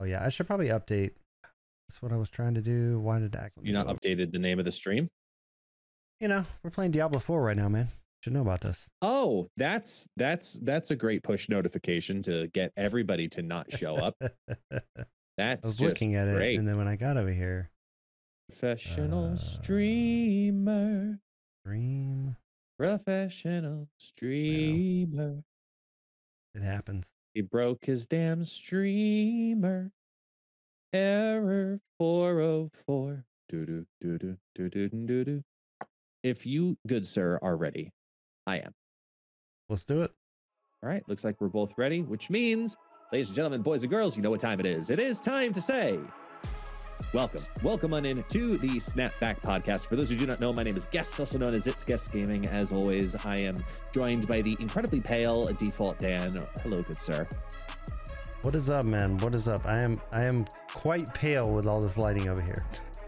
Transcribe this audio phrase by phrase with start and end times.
[0.00, 1.12] Oh yeah, I should probably update.
[1.88, 2.98] That's what I was trying to do.
[3.00, 3.50] Why did I?
[3.62, 5.08] You not updated the name of the stream?
[6.20, 7.88] You know, we're playing Diablo 4 right now, man.
[8.24, 8.86] Should know about this.
[9.02, 14.16] Oh, that's that's that's a great push notification to get everybody to not show up.
[15.38, 16.54] That's I was just looking at great.
[16.54, 17.68] it, and then when I got over here,
[18.48, 21.18] Professional Uh, streamer.
[21.62, 22.36] stream,
[22.78, 25.42] Professional streamer.
[26.54, 27.12] it happens.
[27.36, 29.90] He broke his damn streamer.
[30.94, 33.26] Error 404.
[33.50, 35.42] Doo doo doo doo doo doo doo doo.
[36.22, 37.92] If you, good sir, are ready,
[38.46, 38.72] I am.
[39.68, 40.12] Let's do it.
[40.82, 42.74] All right, looks like we're both ready, which means,
[43.12, 44.88] ladies and gentlemen, boys and girls, you know what time it is.
[44.88, 45.98] It is time to say,
[47.16, 47.44] Welcome.
[47.62, 49.86] Welcome on in to the Snapback Podcast.
[49.86, 52.12] For those who do not know, my name is Guest, also known as It's Guest
[52.12, 52.44] Gaming.
[52.44, 56.46] As always, I am joined by the incredibly pale Default Dan.
[56.62, 57.26] Hello, good sir.
[58.42, 59.16] What is up, man?
[59.16, 59.64] What is up?
[59.64, 62.66] I am I am quite pale with all this lighting over here.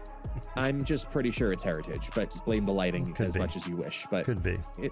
[0.55, 3.41] I'm just pretty sure it's heritage, but blame the lighting Could as be.
[3.41, 4.07] much as you wish.
[4.09, 4.55] But Could be.
[4.79, 4.91] it,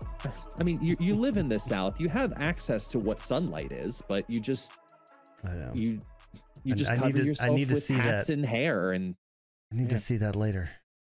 [0.59, 1.99] I mean, you, you live in the South.
[1.99, 4.73] You have access to what sunlight is, but you just
[5.43, 5.71] I know.
[5.73, 6.01] you
[6.63, 8.33] you just I cover to- I yourself need to with see hats that.
[8.33, 9.15] and hair and
[9.71, 9.97] I need yeah.
[9.97, 10.69] to see that later.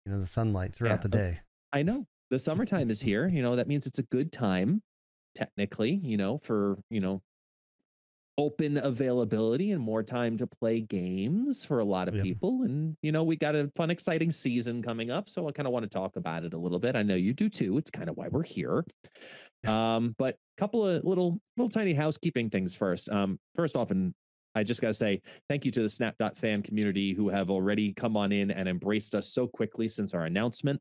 [0.06, 1.40] You know, the sunlight throughout Yeah, the day.
[1.72, 3.28] I know the summertime is here.
[3.28, 4.82] You know, that means it's a good time,
[5.36, 7.22] technically, you know, for, you know,
[8.38, 12.24] open availability and more time to play games for a lot of Yep.
[12.24, 12.62] people.
[12.64, 15.28] And, you know, we got a fun, exciting season coming up.
[15.28, 16.96] So I kind of want to talk about it a little bit.
[16.96, 17.78] I know you do too.
[17.78, 18.84] It's kind of why we're here.
[19.68, 23.10] Um, but a couple of little, little tiny housekeeping things first.
[23.10, 24.14] Um, first off, and
[24.56, 27.94] I just got to say thank you to the Snap fan community who have already
[27.94, 30.80] come on in and embraced us so quickly since our announcement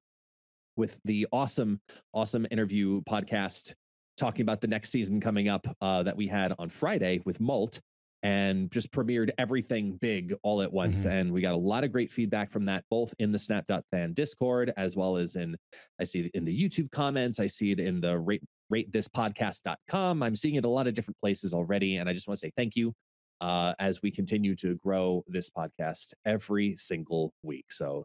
[0.76, 1.80] with the awesome,
[2.14, 3.74] awesome interview podcast
[4.16, 7.80] talking about the next season coming up uh, that we had on Friday with Molt
[8.24, 11.04] and just premiered everything big all at once.
[11.04, 11.10] Mhm.
[11.10, 14.72] And we got a lot of great feedback from that, both in the Snap.fan Discord
[14.76, 15.56] as well as in,
[16.00, 17.38] I see it in the YouTube comments.
[17.38, 18.42] I see it in the rate,
[18.72, 20.22] ratethispodcast.com.
[20.22, 21.96] I'm seeing it a lot of different places already.
[21.96, 22.92] And I just want to say thank you
[23.40, 27.70] uh, as we continue to grow this podcast every single week.
[27.70, 28.04] So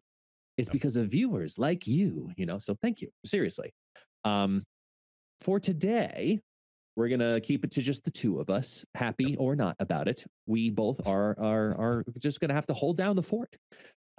[0.58, 2.58] it's because of viewers like you, you know.
[2.58, 3.74] So thank you, seriously.
[4.24, 4.64] Um,
[5.42, 6.40] for today,
[6.96, 10.26] we're gonna keep it to just the two of us, happy or not about it.
[10.46, 13.56] We both are are are just gonna have to hold down the fort.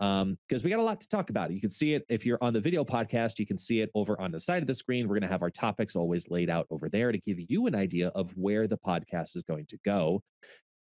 [0.00, 1.52] Um, because we got a lot to talk about.
[1.52, 4.20] You can see it if you're on the video podcast, you can see it over
[4.20, 5.06] on the side of the screen.
[5.06, 8.08] We're gonna have our topics always laid out over there to give you an idea
[8.08, 10.20] of where the podcast is going to go.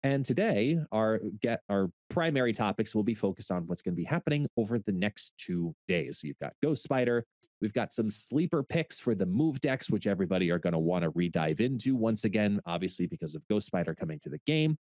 [0.04, 4.06] And today, our get our primary topics will be focused on what's going to be
[4.06, 6.22] happening over the next two days.
[6.24, 7.26] You've got Ghost Spider.
[7.62, 11.04] We've got some sleeper picks for the move decks, which everybody are going to want
[11.04, 14.78] to re-dive into once again, obviously because of Ghost Spider coming to the game,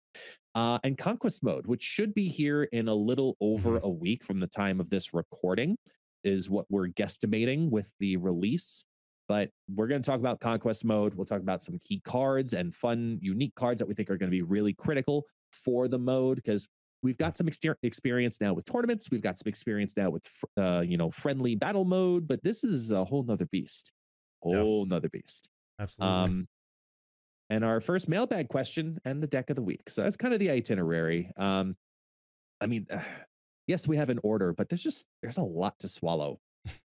[0.54, 4.40] uh, and Conquest Mode, which should be here in a little over a week from
[4.40, 5.76] the time of this recording,
[6.24, 8.86] is what we're guesstimating with the release
[9.28, 12.74] but we're going to talk about conquest mode we'll talk about some key cards and
[12.74, 16.38] fun unique cards that we think are going to be really critical for the mode
[16.38, 16.68] because
[17.04, 17.48] we've got some
[17.84, 20.28] experience now with tournaments we've got some experience now with
[20.58, 23.92] uh, you know friendly battle mode but this is a whole nother beast
[24.42, 25.50] whole nother beast.
[25.80, 26.16] Absolutely.
[26.16, 26.48] um
[27.50, 30.40] and our first mailbag question and the deck of the week so that's kind of
[30.40, 31.32] the itinerary.
[31.38, 31.76] Um
[32.62, 32.88] i mean
[33.68, 36.40] yes we have an order but there's just there's a lot to swallow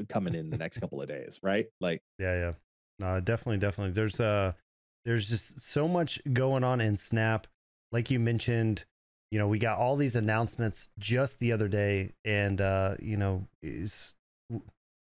[0.09, 2.53] coming in the next couple of days right like Yeah, yeah.
[2.99, 3.93] No, definitely, definitely.
[3.93, 4.53] There's uh
[5.05, 7.47] there's just so much going on in Snap.
[7.93, 8.85] Like you mentioned,
[9.31, 13.47] you know, we got all these announcements just the other day, and uh, you know,
[13.63, 14.15] is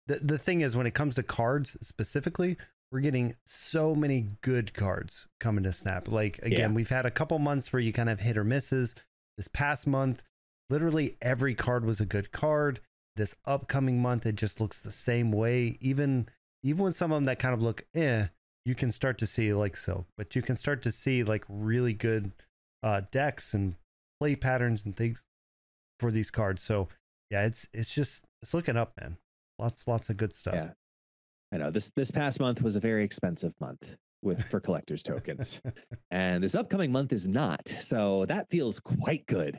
[0.07, 2.57] the the thing is when it comes to cards specifically,
[2.91, 6.09] we're getting so many good cards coming to Snap.
[6.11, 6.75] Like again, Yeah.
[6.75, 8.95] we've had a couple months where you kind of hit or misses.
[9.37, 10.23] This past month,
[10.69, 12.81] literally every card was a good card.
[13.19, 15.77] This upcoming month, it just looks the same way.
[15.81, 16.29] Even
[16.63, 18.27] even with some of them that kind of look eh,
[18.65, 21.93] you can start to see like so, but you can start to see like really
[21.93, 22.31] good
[22.83, 23.75] uh, decks and
[24.21, 25.25] play patterns and things
[25.99, 26.63] for these cards.
[26.63, 26.89] So
[27.29, 29.17] yeah, it's it's just it's looking up, man.
[29.59, 30.55] Lots lots of good stuff.
[30.55, 30.71] Yeah.
[31.53, 35.61] I know this this past month was a very expensive month with for collectors tokens.
[36.11, 37.67] and this upcoming month is not.
[37.67, 39.59] So that feels quite good.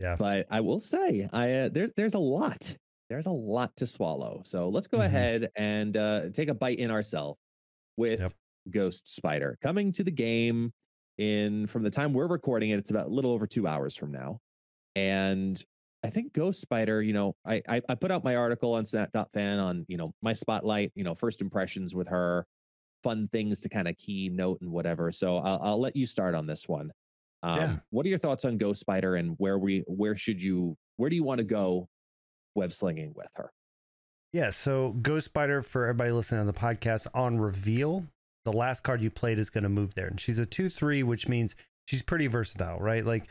[0.00, 0.16] Yeah.
[0.16, 2.76] But I will say, I uh, there there's a lot.
[3.12, 4.42] There's a lot to swallow.
[4.44, 5.02] So let's go Mhm.
[5.02, 7.38] ahead and uh, take a bite in ourselves
[7.96, 8.32] with Yep.
[8.70, 10.72] Ghost Spider coming to the game
[11.18, 12.78] in from the time we're recording it.
[12.78, 14.40] It's about a little over two hours from now,
[14.96, 15.62] and
[16.04, 19.58] I think Ghost Spider, you know, I, I I put out my article on Snap.fan
[19.60, 22.46] on, you know, my spotlight, you know, first impressions with her,
[23.02, 25.12] fun things to kind of keynote and whatever.
[25.12, 26.92] So I'll I'll let you start on this one.
[27.42, 27.80] Um, Yeah.
[27.90, 31.16] What are your thoughts on Ghost Spider and where we where should you where do
[31.16, 31.88] you want to go
[32.54, 33.50] web slinging with her?
[34.32, 38.06] Yeah, so Ghost Spider for everybody listening on the podcast on reveal,
[38.44, 41.02] the last card you played is going to move there, and she's a two three,
[41.02, 41.54] which means
[41.86, 43.04] she's pretty versatile, right?
[43.04, 43.30] Like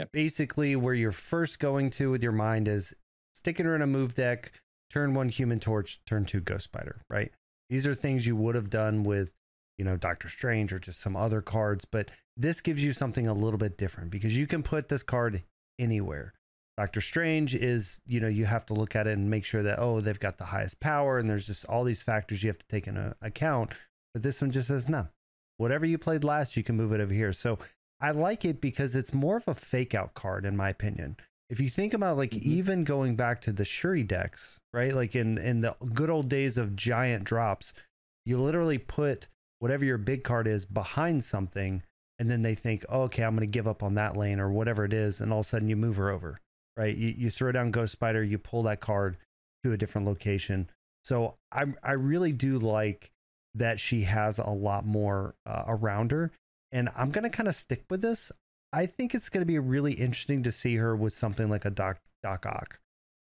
[0.00, 0.12] Yep.
[0.12, 2.94] basically where you're first going to with your mind is
[3.34, 4.52] sticking her in a move deck,
[4.90, 7.32] turn one Human Torch, turn two Ghost Spider, right?
[7.68, 9.32] These are things you would have done with,
[9.76, 13.34] you know, Doctor Strange or just some other cards, but this gives you something a
[13.34, 15.42] little bit different because you can put this card
[15.80, 16.32] anywhere.
[16.78, 19.80] Doctor Strange is, you know, you have to look at it and make sure that,
[19.80, 22.68] oh, they've got the highest power and there's just all these factors you have to
[22.68, 23.72] take into account.
[24.14, 25.08] But this one just says, no,
[25.56, 27.32] whatever you played last, you can move it over here.
[27.32, 27.58] So
[28.00, 31.16] I like it because it's more of a fake out card, in my opinion.
[31.50, 32.42] If you think about like Mhm.
[32.42, 34.94] even going back to the Shuri decks, right?
[34.94, 37.72] Like in, in the good old days of giant drops,
[38.24, 39.26] you literally put
[39.58, 41.82] whatever your big card is behind something
[42.20, 44.50] and then they think, oh, okay, I'm going to give up on that lane or
[44.50, 46.40] whatever it is, and all of a sudden you move her over,
[46.78, 46.96] right?
[46.96, 49.16] You, you throw down Ghost Spider, you pull that card
[49.64, 50.70] to a different location.
[51.04, 53.10] So I I really do like
[53.54, 56.30] that she has a lot more uh, around her,
[56.70, 58.30] and I'm gonna kind of stick with this.
[58.72, 61.98] I think it's gonna be really interesting to see her with something like a Doc
[62.22, 62.78] Doc Ock.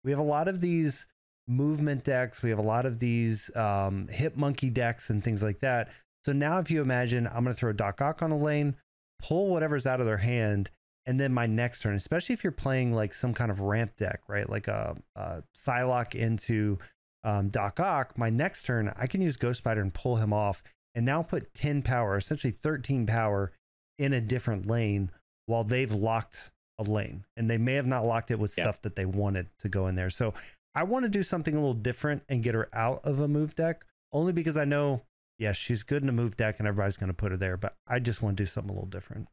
[0.05, 1.06] We have a lot of these
[1.50, 2.43] movement decks.
[2.43, 5.91] We have a lot of these um, Hit Monkey decks and things like that.
[6.25, 8.76] So now, if you imagine, I'm going to throw a Doc Ock on a lane,
[9.20, 10.70] pull whatever's out of their hand,
[11.06, 14.20] and then my next turn, especially if you're playing like some kind of ramp deck,
[14.29, 14.49] right?
[14.49, 16.79] Like a, a Psylocke into
[17.25, 20.62] um, Doc Ock, my next turn, I can use Ghost Spider and pull him off
[20.94, 23.52] and now put 10 power, essentially 13 power
[23.99, 25.11] in a different lane
[25.47, 27.25] while they've locked a lane.
[27.37, 28.64] And they may have not locked it with Yeah.
[28.64, 30.11] stuff that they wanted to go in there.
[30.11, 30.32] So
[30.75, 33.55] I want to do something a little different and get her out of a move
[33.55, 35.03] deck only because I know,
[35.38, 37.76] yes, she's good in a move deck and everybody's going to put her there, but
[37.87, 39.29] I just want to do something a little different.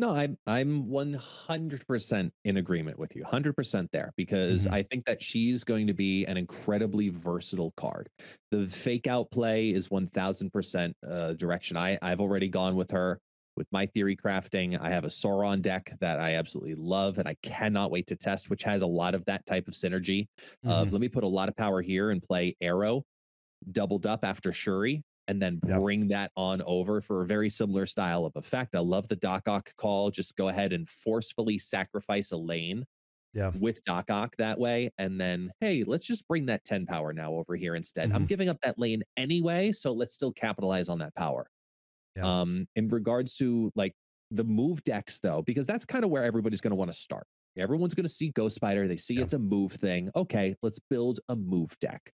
[0.00, 3.24] No, I'm I'm 100% in agreement with you.
[3.24, 4.70] 100% there because Mhm.
[4.70, 8.08] I think that she's going to be an incredibly versatile card.
[8.52, 11.76] The fake out play is 1000% uh, direction.
[11.76, 13.18] I I've already gone with her
[13.56, 14.80] with my theory crafting.
[14.80, 18.48] I have a Sauron deck that I absolutely love and I cannot wait to test
[18.50, 20.26] which has a lot of that type of synergy
[20.64, 20.92] of Mhm.
[20.92, 23.02] let me put a lot of power here and play Aero
[23.70, 25.80] doubled up after Shuri and then Yep.
[25.80, 28.74] bring that on over for a very similar style of effect.
[28.74, 30.10] I love the Doc Ock call.
[30.10, 32.86] Just go ahead and forcefully sacrifice a lane
[33.34, 33.52] Yeah.
[33.56, 34.90] with Doc Ock that way.
[34.98, 38.10] And then, hey, let's just bring that 10 power now over here instead.
[38.10, 38.28] I'm Mhm.
[38.28, 41.50] giving up that lane anyway, so let's still capitalize on that power.
[42.16, 42.40] Yeah.
[42.40, 43.94] Um, in regards to like
[44.30, 47.26] the move decks, though, because that's kind of where everybody's going to want to start.
[47.56, 48.88] Everyone's going to see Ghost Spider.
[48.88, 49.22] They see Yeah.
[49.22, 50.10] it's a move thing.
[50.16, 52.12] Okay, let's build a move deck.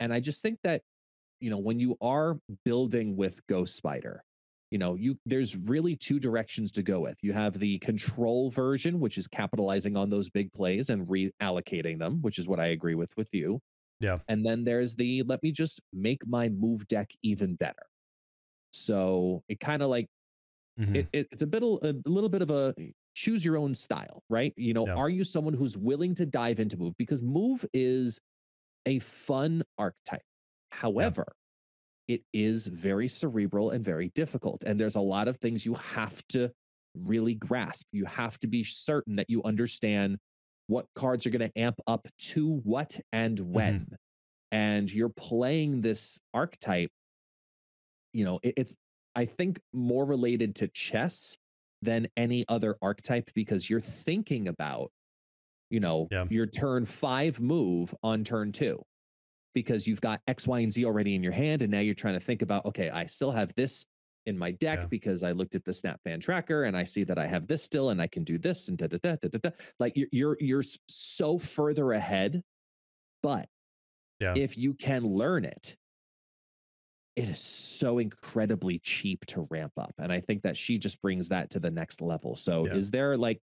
[0.00, 0.82] And I just think that,
[1.40, 4.22] you know, when you are building with Ghost Spider,
[4.70, 7.16] you know, you there's really two directions to go with.
[7.22, 12.20] You have the control version, which is capitalizing on those big plays and reallocating them,
[12.22, 13.60] which is what I agree with with you.
[14.00, 14.18] Yeah.
[14.28, 17.86] And then there's the let me just make my move deck even better.
[18.72, 20.08] So it kind of like
[20.80, 20.96] Mhm.
[20.96, 21.66] it, it- it's a bit a
[22.06, 22.74] little bit of a
[23.14, 24.52] choose your own style, right?
[24.56, 24.94] You know, Yeah.
[24.94, 28.20] are you someone who's willing to dive into move because move is
[28.86, 30.22] a fun archetype.
[30.80, 31.26] However,
[32.08, 36.22] it is very cerebral and very difficult and there's a lot of things you have
[36.28, 36.50] to
[36.94, 37.86] really grasp.
[37.92, 40.18] You have to be certain that you understand
[40.68, 43.52] what cards are going to amp up to what and mm-hmm.
[43.52, 43.86] when.
[44.52, 46.90] And you're playing this archetype
[48.16, 48.74] you know, it, it's
[49.14, 51.36] I think more related to chess
[51.82, 54.90] than any other archetype because you're thinking about,
[55.70, 56.24] you know, Yeah.
[56.30, 58.82] your turn five move on turn two
[59.56, 61.62] because you've got X, Y, and Z already in your hand.
[61.62, 63.86] And now you're trying to think about, okay, I still have this
[64.26, 64.86] in my deck Yeah.
[64.86, 67.62] because I looked at the snap fan tracker and I see that I have this
[67.62, 69.38] still and I can do this and da da da da da.
[69.38, 69.50] da.
[69.80, 72.42] Like you're you're you're so further ahead,
[73.22, 73.48] but
[74.20, 74.34] Yeah.
[74.36, 75.74] if you can learn it,
[77.14, 79.94] it is so incredibly cheap to ramp up.
[79.96, 82.36] And I think that she just brings that to the next level.
[82.36, 82.74] So Yeah.
[82.74, 83.40] is there like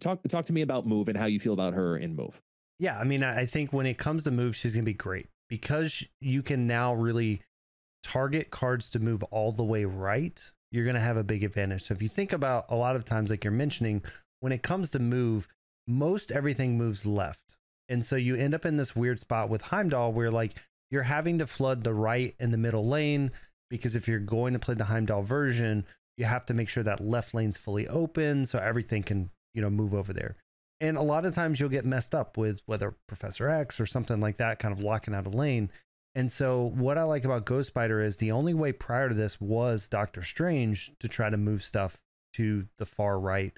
[0.00, 2.40] talk talk to me about move and how you feel about her in move?
[2.80, 6.02] Yeah, I mean, I think when it comes to moves, she's gonna be great because
[6.18, 7.42] you can now really
[8.02, 10.40] target cards to move all the way right.
[10.72, 11.82] You're gonna have a big advantage.
[11.82, 14.02] So if you think about a lot of times, like you're mentioning,
[14.40, 15.46] when it comes to move,
[15.86, 20.14] most everything moves left, and so you end up in this weird spot with Heimdall
[20.14, 20.54] where like
[20.90, 23.30] you're having to flood the right and the middle lane
[23.68, 25.84] because if you're going to play the Heimdall version,
[26.16, 29.68] you have to make sure that left lane's fully open so everything can you know
[29.68, 30.36] move over there.
[30.80, 34.20] And a lot of times you'll get messed up with whether Professor X or something
[34.20, 35.70] like that kind of locking out a lane.
[36.14, 39.40] And so, what I like about Ghost Spider is the only way prior to this
[39.40, 42.00] was Doctor Strange to try to move stuff
[42.34, 43.52] to the far right,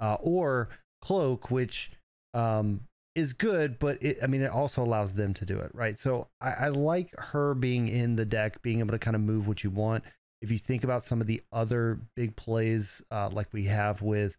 [0.00, 0.70] uh, or
[1.02, 1.90] Cloak, which
[2.32, 2.80] um,
[3.14, 5.98] is good, but it, I mean, it also allows them to do it, right?
[5.98, 9.46] So, I, I like her being in the deck, being able to kind of move
[9.46, 10.04] what you want.
[10.40, 14.38] If you think about some of the other big plays, uh, like we have with,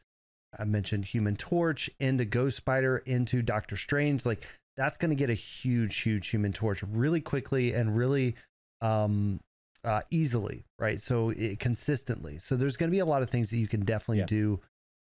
[0.58, 4.44] I mentioned Human Torch into Ghost Spider into Doctor Strange, like
[4.78, 8.36] that's going to get a huge, huge human torch really quickly and really
[8.82, 9.40] um,
[9.84, 11.02] uh, easily, right?
[11.02, 12.40] So it, consistently.
[12.40, 14.26] So there's going to be a lot of things that you can definitely yeah.
[14.26, 14.60] do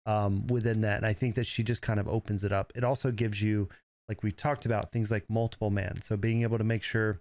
[0.05, 0.97] um, within that.
[0.97, 2.71] And I think that she just kind of opens it up.
[2.75, 3.67] It also gives you,
[4.07, 6.01] like we talked about, things like multiple man.
[6.01, 7.19] So being able to make sure,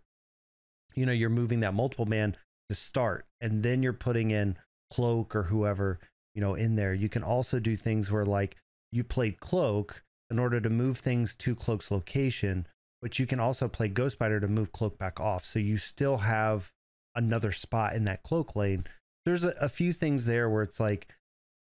[0.94, 2.36] you know, you're moving that multiple man
[2.68, 4.56] to start and then you're putting in
[4.90, 6.00] cloak or whoever,
[6.34, 6.94] you know, in there.
[6.94, 8.56] You can also do things where like
[8.90, 12.66] you played cloak in order to move things to Cloak's location,
[13.02, 15.44] but you can also play Ghost Spider to move Cloak back off.
[15.44, 16.72] So you still have
[17.14, 18.86] another spot in that Cloak lane.
[19.26, 21.08] There's a, a few things there where it's like,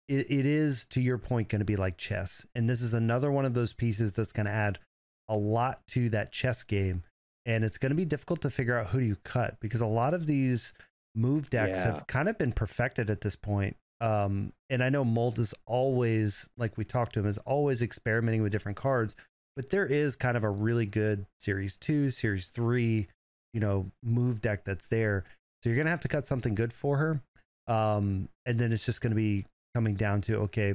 [0.09, 2.45] it, it is, to your point, going to be like chess.
[2.55, 4.79] And this is another one of those pieces that's going to add
[5.27, 7.05] a lot to that chess game.
[7.47, 9.87] And it's going to be difficult to figure out who do you cut because a
[9.87, 10.75] lot of these
[11.15, 11.95] move decks yeah.
[11.95, 16.49] have kind of been perfected at this point um, and I know Molt is always,
[16.57, 19.15] like we talked to him, is always experimenting with different cards,
[19.57, 23.09] but there is kind of a really good series two, series three,
[23.53, 25.25] you know, move deck that's there.
[25.63, 27.21] So you're gonna have to cut something good for her.
[27.67, 30.75] Um, and then it's just gonna be coming down to okay,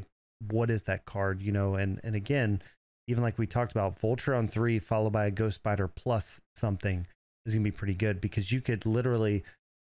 [0.52, 2.62] what is that card, you know, and and again,
[3.08, 7.08] even like we talked about, Vulture three followed by a Ghost Spider plus something
[7.48, 9.44] is gonna be pretty good because you could literally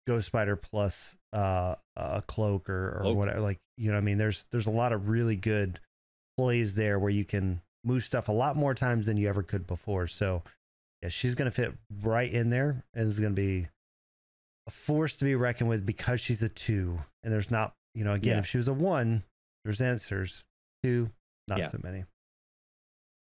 [0.06, 3.40] Ghost Spider plus uh, a cloak or, or whatever.
[3.40, 5.80] Like you know, I mean, there's there's a lot of really good
[6.36, 9.66] plays there where you can move stuff a lot more times than you ever could
[9.66, 10.06] before.
[10.06, 10.42] So
[11.02, 13.68] yeah, she's gonna fit right in there, and is gonna be
[14.66, 18.12] a force to be reckoned with because she's a two, and there's not you know
[18.12, 18.38] again yeah.
[18.38, 19.24] if she was a one,
[19.64, 20.44] there's answers.
[20.82, 21.10] Two,
[21.48, 21.66] not yeah.
[21.66, 22.04] so many.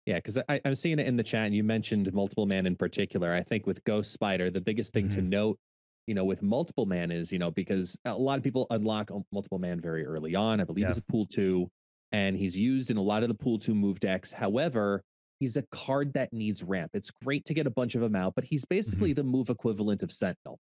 [0.06, 1.46] Yeah, because I'm seeing it in the chat.
[1.46, 3.32] And you mentioned multiple man in particular.
[3.32, 5.20] I think with Ghost Spider, the biggest thing mm-hmm.
[5.20, 5.58] to note
[6.06, 9.58] you know, with multiple man is, you know, because a lot of people unlock multiple
[9.58, 10.60] man very early on.
[10.60, 10.88] I believe yeah.
[10.88, 11.68] he's a pool two,
[12.10, 14.32] and he's used in a lot of the pool two move decks.
[14.32, 15.02] However,
[15.38, 16.90] he's a card that needs ramp.
[16.94, 19.16] It's great to get a bunch of them out, but he's basically mm-hmm.
[19.16, 20.58] the move equivalent of Sentinel.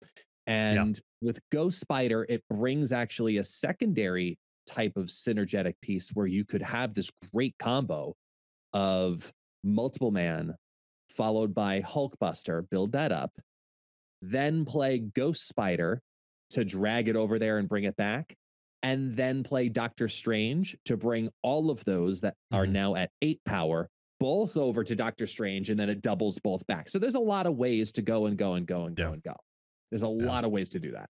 [0.46, 1.00] And yeah.
[1.26, 6.62] with Ghost Spider, it brings actually a secondary type of synergetic piece where you could
[6.62, 8.14] have this great combo
[8.72, 9.32] of
[9.64, 10.54] multiple man
[11.10, 13.32] followed by Hulkbuster, build that up,
[14.22, 16.00] then play Ghost Spider
[16.50, 18.34] to drag it over there and bring it back,
[18.82, 22.56] and then play Doctor Strange to bring all of those that mm-hmm.
[22.56, 26.66] are now at eight power both over to Doctor Strange, and then it doubles both
[26.66, 26.88] back.
[26.88, 29.12] So there's a lot of ways to go and go and go and go yeah.
[29.12, 29.34] and go.
[29.90, 30.26] There's a yeah.
[30.26, 31.10] lot of ways to do that.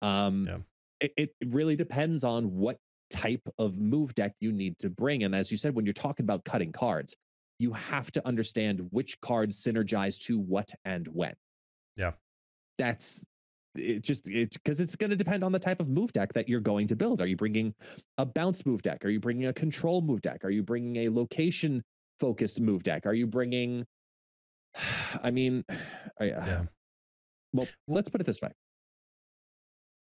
[0.00, 0.58] Um, yeah.
[1.00, 2.78] it, it really depends on what
[3.10, 5.22] type of move deck you need to bring.
[5.22, 7.14] And as you said, when you're talking about cutting cards,
[7.58, 11.34] you have to understand which cards synergize to what and when.
[11.96, 12.12] Yeah
[12.78, 13.26] that's
[13.74, 16.48] it just it because it's going to depend on the type of move deck that
[16.48, 17.20] you're going to build.
[17.20, 17.74] Are you bringing
[18.16, 19.04] a bounce move deck?
[19.04, 20.44] Are you bringing a control move deck?
[20.44, 21.82] Are you bringing a location
[22.18, 23.06] focused move deck?
[23.06, 23.84] Are you bringing?
[25.22, 25.64] I mean,
[26.20, 26.64] I, uh, yeah.
[27.52, 28.50] Well, let's put it this way.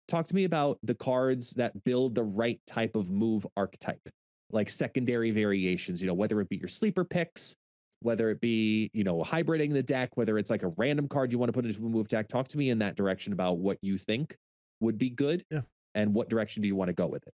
[0.07, 4.07] Talk to me about the cards that build the right type of move archetype,
[4.51, 6.01] like secondary variations.
[6.01, 7.55] You know, whether it be your sleeper picks,
[8.01, 11.39] whether it be, you know, hybriding the deck, whether it's like a random card you
[11.39, 12.27] want to put into a move deck.
[12.27, 14.37] Talk to me in that direction about what you think
[14.79, 15.61] would be good yeah.
[15.93, 17.33] and what direction do you want to go with it.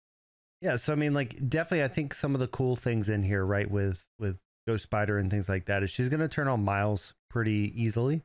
[0.63, 3.45] Yeah, so I mean like definitely I think some of the cool things in here,
[3.45, 6.65] right, with with Ghost Spider and things like that is she's going to turn on
[6.65, 8.23] Miles pretty easily.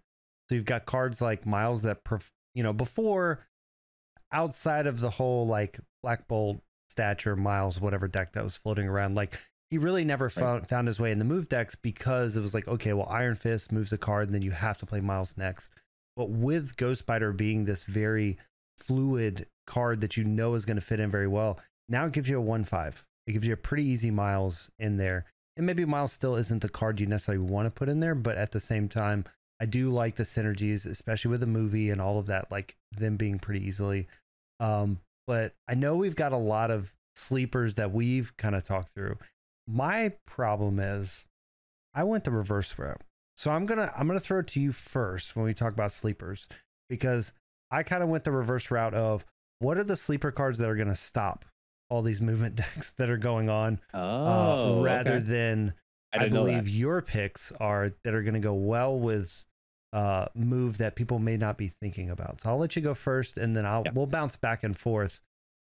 [0.49, 3.47] So you've got cards like Miles that pref- you know, before
[4.31, 9.15] outside of the whole like Black Bolt stature Miles whatever deck that was floating around
[9.15, 9.39] like
[9.71, 12.67] he really never found, found his way in the move decks because it was like,
[12.67, 15.71] okay, well, Iron Fist moves a card and then you have to play Miles next.
[16.17, 18.37] But with Ghost Spider being this very
[18.77, 22.29] fluid card that you know is going to fit in very well, now it gives
[22.29, 23.05] you a 1 5.
[23.25, 25.25] It gives you a pretty easy Miles in there.
[25.55, 28.37] And maybe Miles still isn't the card you necessarily want to put in there, but
[28.37, 29.23] at the same time,
[29.61, 33.15] I do like the synergies, especially with the movie and all of that, like them
[33.15, 34.07] being pretty easily.
[34.59, 38.89] Um, but I know we've got a lot of sleepers that we've kind of talked
[38.89, 39.17] through.
[39.71, 41.27] My problem is
[41.93, 43.01] I went the reverse route.
[43.37, 46.47] So I'm gonna I'm gonna throw it to you first when we talk about sleepers
[46.89, 47.33] because
[47.71, 49.25] I kind of went the reverse route of
[49.59, 51.45] what are the sleeper cards that are gonna stop
[51.89, 55.25] all these movement decks that are going on, uh, oh, uh, rather okay.
[55.25, 55.73] than
[56.13, 59.45] I, I believe your picks are that are gonna go well with
[59.93, 62.41] uh, move that people may not be thinking about.
[62.41, 63.93] So I'll let you go first, and then I'll Yep.
[63.93, 65.21] we'll bounce back and forth.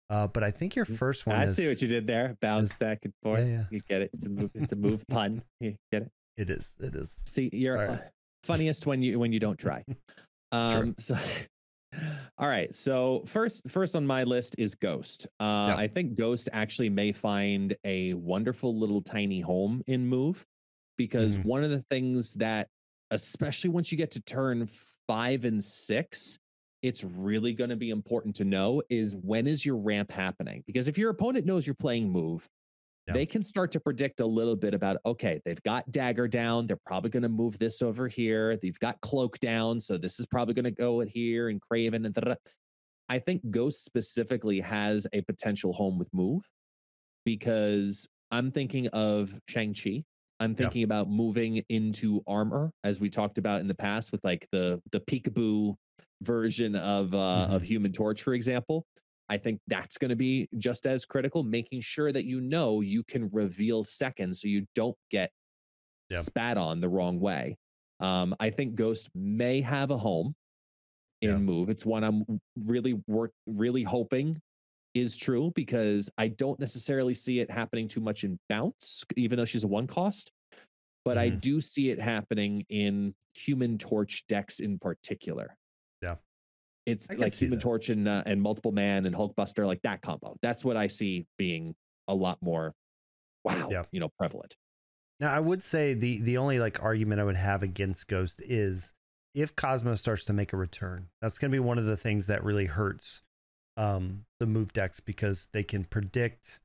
[0.10, 2.38] Uh, but I think your first one Mm, I is see what you did there.
[2.42, 3.48] Bounce is- back and forth.
[3.48, 3.64] yeah.
[3.72, 4.12] You get it.
[4.14, 4.52] It's a move.
[4.54, 5.42] It's a move pun.
[5.60, 6.12] You get it.
[6.38, 7.90] it is it is See, you're right.
[7.90, 7.98] uh,
[8.44, 9.84] funniest when you when you don't try.
[10.52, 11.18] Um, so,
[12.38, 12.76] all right.
[12.76, 15.26] So first, first on my list is Ghost.
[15.40, 15.76] Uh, Yeah.
[15.78, 20.46] I think Ghost actually may find a wonderful little tiny home in Move,
[20.96, 21.46] because Mhm.
[21.46, 22.68] one of the things that,
[23.10, 24.68] especially once you get to turn
[25.08, 26.38] five and six,
[26.84, 30.64] it's really going to be important to know is when is your ramp happening?
[30.68, 32.48] Because if your opponent knows you're playing Move,
[33.08, 33.14] Yeah.
[33.14, 36.80] they can start to predict a little bit about okay they've got dagger down they're
[36.86, 40.54] probably going to move this over here they've got cloak down so this is probably
[40.54, 42.36] going to go at here and Kraven and da-da-da.
[43.10, 46.48] i think ghost specifically has a potential home with move
[47.26, 50.04] because i'm thinking of shang-chi
[50.40, 54.48] i'm thinking about moving into armor as we talked about in the past with like
[54.54, 55.76] the the peekaboo
[56.24, 58.86] version of uh of human torch for example
[59.30, 63.04] I think that's going to be just as critical, making sure that you know you
[63.04, 65.32] can reveal seconds so you don't get
[66.10, 66.26] Yep.
[66.26, 67.58] spat on the wrong way.
[68.02, 70.36] Um, I think Ghost may have a home
[71.22, 71.38] in Yeah.
[71.40, 71.70] Move.
[71.70, 72.26] It's one I'm
[72.58, 74.42] really work really hoping
[74.94, 79.46] is true because I don't necessarily see it happening too much in Bounce, even though
[79.46, 80.32] she's a one cost.
[81.06, 81.42] But I Mhm.
[81.42, 85.58] do see it happening in Human Torch decks in particular.
[86.04, 86.16] Yeah.
[86.86, 87.64] It's like Human that.
[87.64, 90.36] Torch and uh, and Multiple Man and Hulkbuster, like that combo.
[90.42, 91.76] That's what I see being
[92.10, 92.74] a lot more,
[93.46, 93.84] wow, Yeah.
[93.92, 94.56] you know, prevalent.
[95.20, 98.92] Now, I would say the the only like argument I would have against Ghost is
[99.34, 101.08] if Cosmo starts to make a return.
[101.22, 103.22] That's going to be one of the things that really hurts
[103.78, 106.60] um, the move decks because they can predict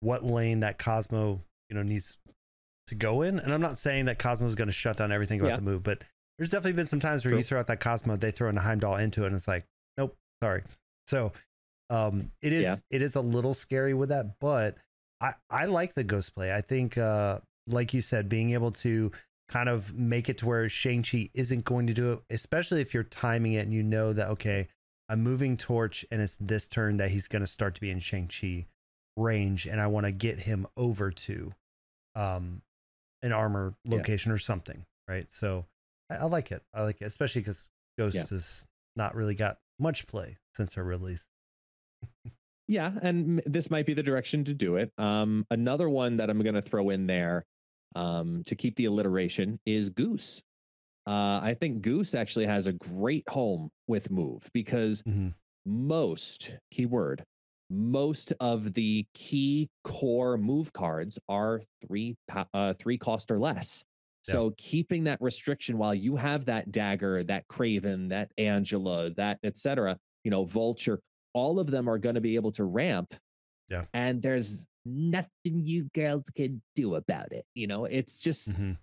[0.00, 2.18] what lane that Cosmo you know needs
[2.86, 3.40] to go in.
[3.40, 5.56] And I'm not saying that Cosmo is going to shut down everything about Yeah.
[5.56, 6.02] the move, but
[6.38, 7.38] there's definitely been some times where True.
[7.38, 9.66] you throw out that Cosmo, they throw in a Heimdall into it, and it's like,
[9.96, 10.62] nope, sorry.
[11.06, 11.32] So
[11.90, 12.76] um, it is Yeah.
[12.90, 14.76] it is a little scary with that, but
[15.20, 16.54] I I like the ghost play.
[16.54, 19.10] I think uh, like you said, being able to
[19.48, 23.02] kind of make it to where Shang-Chi isn't going to do it, especially if you're
[23.02, 24.68] timing it and you know that, okay,
[25.08, 27.98] I'm moving Torch and it's this turn that he's going to start to be in
[27.98, 28.66] Shang-Chi
[29.16, 31.54] range and I want to get him over to
[32.14, 32.60] um,
[33.22, 33.96] an armor Yeah.
[33.96, 35.32] location or something, right?
[35.32, 35.64] So
[36.10, 36.62] I, I like it.
[36.74, 37.66] I like it, especially because
[37.98, 38.26] Ghost Yeah.
[38.30, 38.64] has
[38.96, 41.26] not really got much play since her release.
[42.66, 44.92] Yeah, and m- this might be the direction to do it.
[44.98, 47.44] Um, another one that I'm going to throw in there
[47.94, 50.42] um, to keep the alliteration is Goose.
[51.06, 55.34] Uh, I think Goose actually has a great home with Move because Mhm.
[55.64, 57.24] most keyword
[57.70, 62.16] most of the key core move cards are three
[62.54, 63.84] uh, three cost or less.
[64.32, 69.98] So keeping that restriction while you have that dagger, that Kraven, that Angela, that etc.
[70.24, 71.00] You know, Vulture,
[71.34, 73.14] all of them are going to be able to ramp.
[73.68, 73.84] Yeah.
[73.92, 77.44] And there's nothing you girls can do about it.
[77.54, 78.78] You know, it's just Mhm.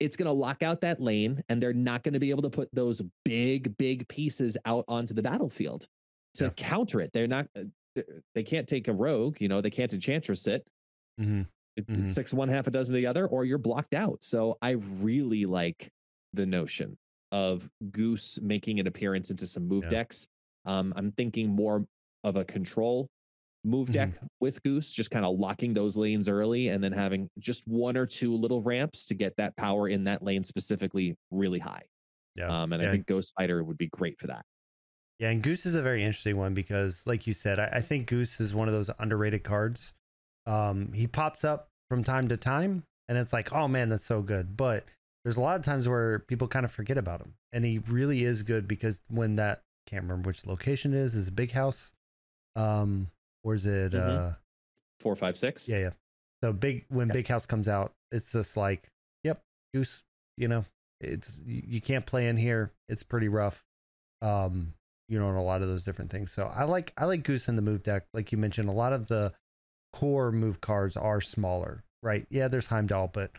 [0.00, 2.50] it's going to lock out that lane and they're not going to be able to
[2.50, 5.86] put those big big pieces out onto the battlefield
[6.34, 6.50] to Yeah.
[6.50, 7.62] counter it they're not uh,
[7.94, 8.02] they-
[8.34, 10.66] they can't take a rogue you know they can't enchantress it
[11.18, 11.46] Mhm.
[11.76, 12.04] It- Mhm.
[12.06, 15.44] it's six one half a dozen the other or you're blocked out so i really
[15.44, 15.90] like
[16.32, 16.96] the notion
[17.32, 19.90] of goose making an appearance into some move Yeah.
[19.90, 20.26] decks
[20.64, 21.86] um, i'm thinking more
[22.24, 23.08] of a control
[23.64, 24.10] move deck
[24.40, 28.06] with goose just kind of locking those lanes early and then having just one or
[28.06, 31.82] two little ramps to get that power in that lane specifically really high
[32.36, 32.62] Yeah.
[32.62, 32.88] um, and Yeah.
[32.88, 34.44] i think ghost spider would be great for that
[35.18, 38.06] Yeah, and Goose is a very interesting one because, like you said, I, I think
[38.06, 39.94] Goose is one of those underrated cards.
[40.46, 44.22] Um, he pops up from time to time, and it's like, oh man, that's so
[44.22, 44.56] good.
[44.56, 44.84] But
[45.24, 48.24] there's a lot of times where people kind of forget about him, and he really
[48.24, 51.92] is good because when that can't remember which location it is, is a Big House,
[52.54, 53.08] um,
[53.44, 53.92] or is it?
[53.92, 54.30] Mhm.
[54.30, 54.34] Uh,
[55.00, 55.90] four five six yeah, yeah.
[56.42, 57.14] So big when Yeah.
[57.14, 58.88] Big House comes out, it's just like,
[59.24, 59.42] yep,
[59.74, 60.04] Goose.
[60.36, 60.64] You know,
[61.00, 62.72] it's you, you can't play in here.
[62.88, 63.64] It's pretty rough.
[64.22, 64.74] Um,
[65.08, 66.32] you know, and a lot of those different things.
[66.32, 68.06] So I like I like Goose in the move deck.
[68.12, 69.32] Like you mentioned, a lot of the
[69.92, 72.26] core move cards are smaller, right?
[72.30, 73.30] Yeah, there's Heimdall, but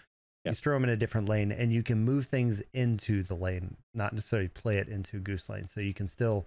[0.45, 0.51] Yeah.
[0.51, 3.77] you throw them in a different lane, and you can move things into the lane,
[3.93, 5.67] not necessarily play it into Goose lane.
[5.67, 6.45] So you can still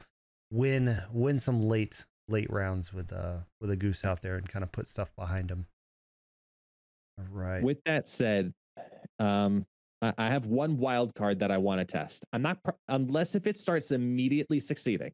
[0.50, 4.62] win win some late late rounds with uh with a Goose out there and kind
[4.62, 5.66] of put stuff behind him.
[7.18, 7.62] All right.
[7.62, 8.52] with that said
[9.18, 9.66] um
[10.00, 13.34] I, I have one wild card that i want to test i'm not pr- unless
[13.34, 15.12] if it starts immediately succeeding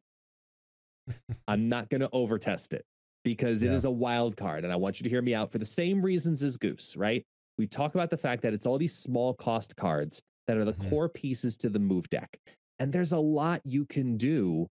[1.47, 2.85] i'm not going to over test it
[3.27, 3.73] because it Yeah.
[3.73, 6.01] is a wild card and i want you to hear me out for the same
[6.01, 7.25] reasons as goose right
[7.57, 10.73] we talk about the fact that it's all these small cost cards that are the
[10.73, 10.89] Mhm.
[10.89, 12.37] core pieces to the move deck.
[12.79, 14.67] And there's a lot you can do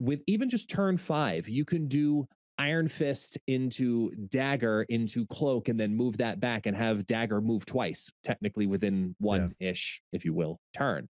[0.00, 1.48] with even just turn five.
[1.50, 6.74] You can do Iron Fist into Dagger into Cloak and then move that back and
[6.76, 11.06] have Dagger move twice, technically within one ish, if you will, turn.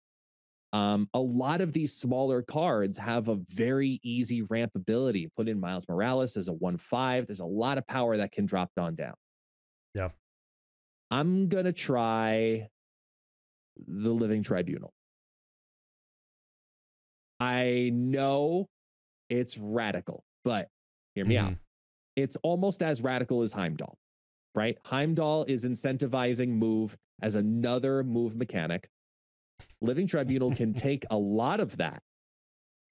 [0.74, 5.30] Um, a lot of these smaller cards have a very easy ramp ability.
[5.38, 7.28] Put in Miles Morales as a 1 5.
[7.28, 9.16] There's a lot of power that can drop on down.
[9.96, 10.10] Yeah.
[11.12, 12.70] I'm going to try
[13.88, 14.94] the Living Tribunal.
[17.40, 18.68] I know
[19.30, 20.70] it's radical, but
[21.16, 21.54] hear me out.
[21.54, 21.60] Mhm.
[22.16, 23.98] It's almost as radical as Heimdall,
[24.56, 24.78] right?
[24.86, 28.90] Heimdall is incentivizing move as another move mechanic.
[29.84, 32.02] Living Tribunal can take a lot of that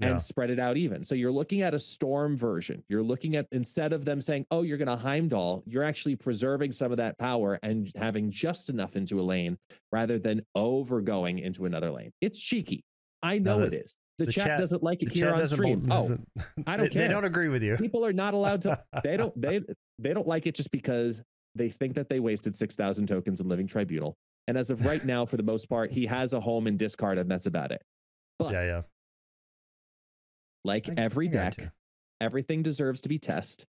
[0.00, 0.16] and Yeah.
[0.16, 1.04] spread it out even.
[1.04, 2.82] So you're looking at a storm version.
[2.88, 6.72] You're looking at instead of them saying, "Oh, you're going to Heimdall," you're actually preserving
[6.72, 9.58] some of that power and having just enough into a lane
[9.92, 12.10] rather than overgoing into another lane.
[12.20, 12.84] It's cheeky.
[13.22, 13.94] I know the- it is.
[14.18, 15.88] The, the chat, chat- doesn't like it here on stream.
[15.90, 16.16] Oh,
[16.66, 17.76] I don't they, they don't agree with you.
[17.76, 18.78] people are not allowed to.
[19.02, 19.38] They don't.
[19.40, 19.60] They
[19.98, 21.22] they don't like it just because
[21.54, 24.14] they think that they wasted six thousand tokens in Living Tribunal.
[24.48, 27.18] And as of right now, for the most part, he has a home in discard,
[27.18, 27.82] and that's about it.
[28.38, 28.82] But yeah, yeah.
[30.64, 31.72] like I- every I deck,
[32.20, 33.66] everything deserves to be tested.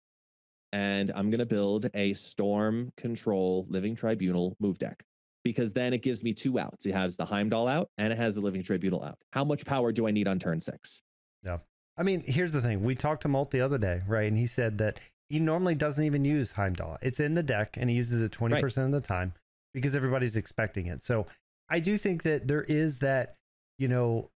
[0.74, 5.04] And I'm going to build a Storm Control Living Tribunal move deck
[5.46, 6.86] because then it gives me two outs.
[6.86, 9.18] It has the Heimdall out and it has the Living Tribunal out.
[9.32, 11.02] How much power do I need on turn six?
[11.42, 11.60] Yeah.
[11.96, 12.84] I mean, here's the thing.
[12.84, 14.28] We talked to Molt the other day, right?
[14.28, 15.00] And he said that
[15.30, 16.98] he normally doesn't even use Heimdall.
[17.02, 19.34] It's in the deck and he uses it 20% of the time
[19.78, 21.04] because everybody's expecting it.
[21.04, 21.28] So
[21.70, 23.36] I do think that there is that,
[23.78, 24.30] you know,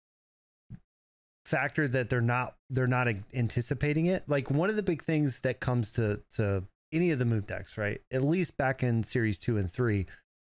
[1.45, 4.25] factor that they're not they're not anticipating it.
[4.29, 7.79] Like one of the big things that comes to to any of the move decks,
[7.79, 8.01] right?
[8.13, 10.07] At least back in series 2 and 3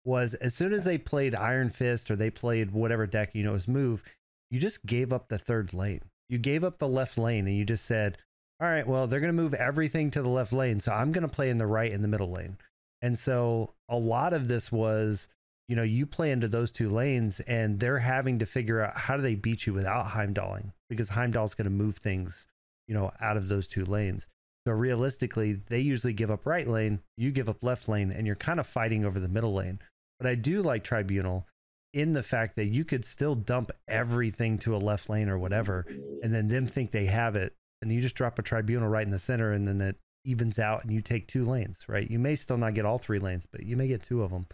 [0.05, 3.53] was as soon as they played Iron Fist or they played whatever deck you know
[3.53, 4.03] was move,
[4.49, 6.01] you just gave up the third lane.
[6.29, 8.17] You gave up the left lane and you just said,
[8.61, 10.79] all right, well, they're going to move everything to the left lane.
[10.79, 12.57] So I'm going to play in the right and the middle lane.
[13.01, 15.27] And so a lot of this was,
[15.67, 19.15] you know, you play into those two lanes and they're having to figure out how
[19.15, 22.47] do they beat you without Heimdalling because Heimdall's going to move things,
[22.87, 24.27] you know, out of those two lanes.
[24.67, 28.35] So realistically, they usually give up right lane, you give up left lane, and you're
[28.35, 29.79] kind of fighting over the middle lane.
[30.19, 31.47] But I do like Tribunal
[31.93, 35.85] in the fact that you could still dump everything to a left lane or whatever,
[36.21, 39.11] and then them think they have it, and you just drop a Tribunal right in
[39.11, 39.95] the center, and then it
[40.29, 42.09] evens out, and you take two lanes, right?
[42.09, 44.45] You may still not get all three lanes, but you may get two of them.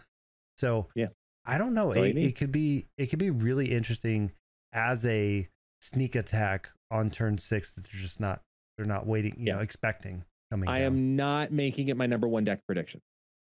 [0.56, 1.08] So Yeah.
[1.44, 1.86] I don't know.
[1.86, 4.32] That's all you It, it could be it could be really interesting
[4.72, 5.48] as a
[5.80, 8.42] sneak attack on turn six that they're just not
[8.76, 9.54] they're not waiting, you Yeah.
[9.56, 10.68] know, expecting coming.
[10.68, 10.86] I down.
[10.86, 13.00] am not making it my number one deck prediction,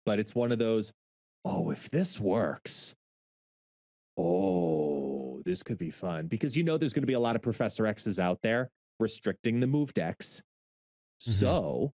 [0.05, 0.93] but it's one of those.
[1.43, 2.95] Oh, if this works,
[4.17, 7.41] oh, this could be fun because you know there's going to be a lot of
[7.41, 10.43] Professor X's out there restricting the move decks.
[11.21, 11.31] Mhm.
[11.31, 11.93] So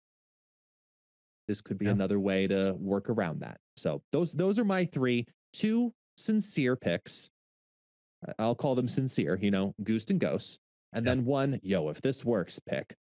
[1.48, 1.92] this could be Yeah.
[1.92, 3.58] another way to work around that.
[3.78, 7.30] So those those are my three, two sincere picks.
[8.40, 10.60] I'll call them sincere, you know, Goose and Ghost,
[10.94, 11.12] and Yeah.
[11.16, 12.96] then one, yo, if this works, pick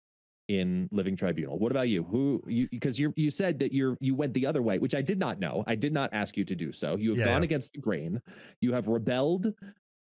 [0.49, 1.59] in Living Tribunal.
[1.59, 2.03] What about you?
[2.03, 5.03] Who you because you you said that you're you went the other way, which I
[5.03, 5.63] did not know.
[5.67, 6.97] I did not ask you to do so.
[6.97, 8.21] You have Yeah, gone against the grain.
[8.61, 9.55] You have rebelled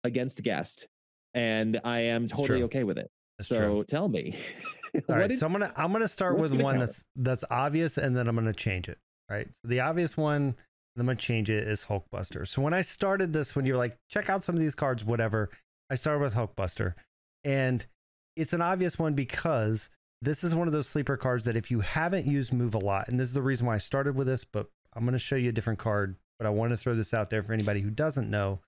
[0.04, 0.88] against guest,
[1.34, 3.12] and I am totally okay with it.
[3.40, 3.84] That's so true.
[3.84, 4.36] tell me.
[5.10, 7.98] All right, did- so I'm gonna I'm gonna start with gonna one that's that's obvious,
[7.98, 8.98] and then I'm gonna change it.
[9.30, 9.48] Right.
[9.62, 10.56] So the obvious one,
[10.98, 12.48] I'm gonna change it is Hulkbuster.
[12.48, 15.50] So when I started this, when you're like, check out some of these cards, whatever,
[15.90, 16.94] I started with Hulkbuster,
[17.44, 17.86] and
[18.36, 19.90] it's an obvious one because
[20.22, 23.08] this is one of those sleeper cards that if you haven't used move a lot,
[23.08, 25.50] and this is the reason why I started with this, but I'm gonna show you
[25.50, 26.16] a different card.
[26.40, 28.60] But I want to throw this out there for anybody who doesn't know.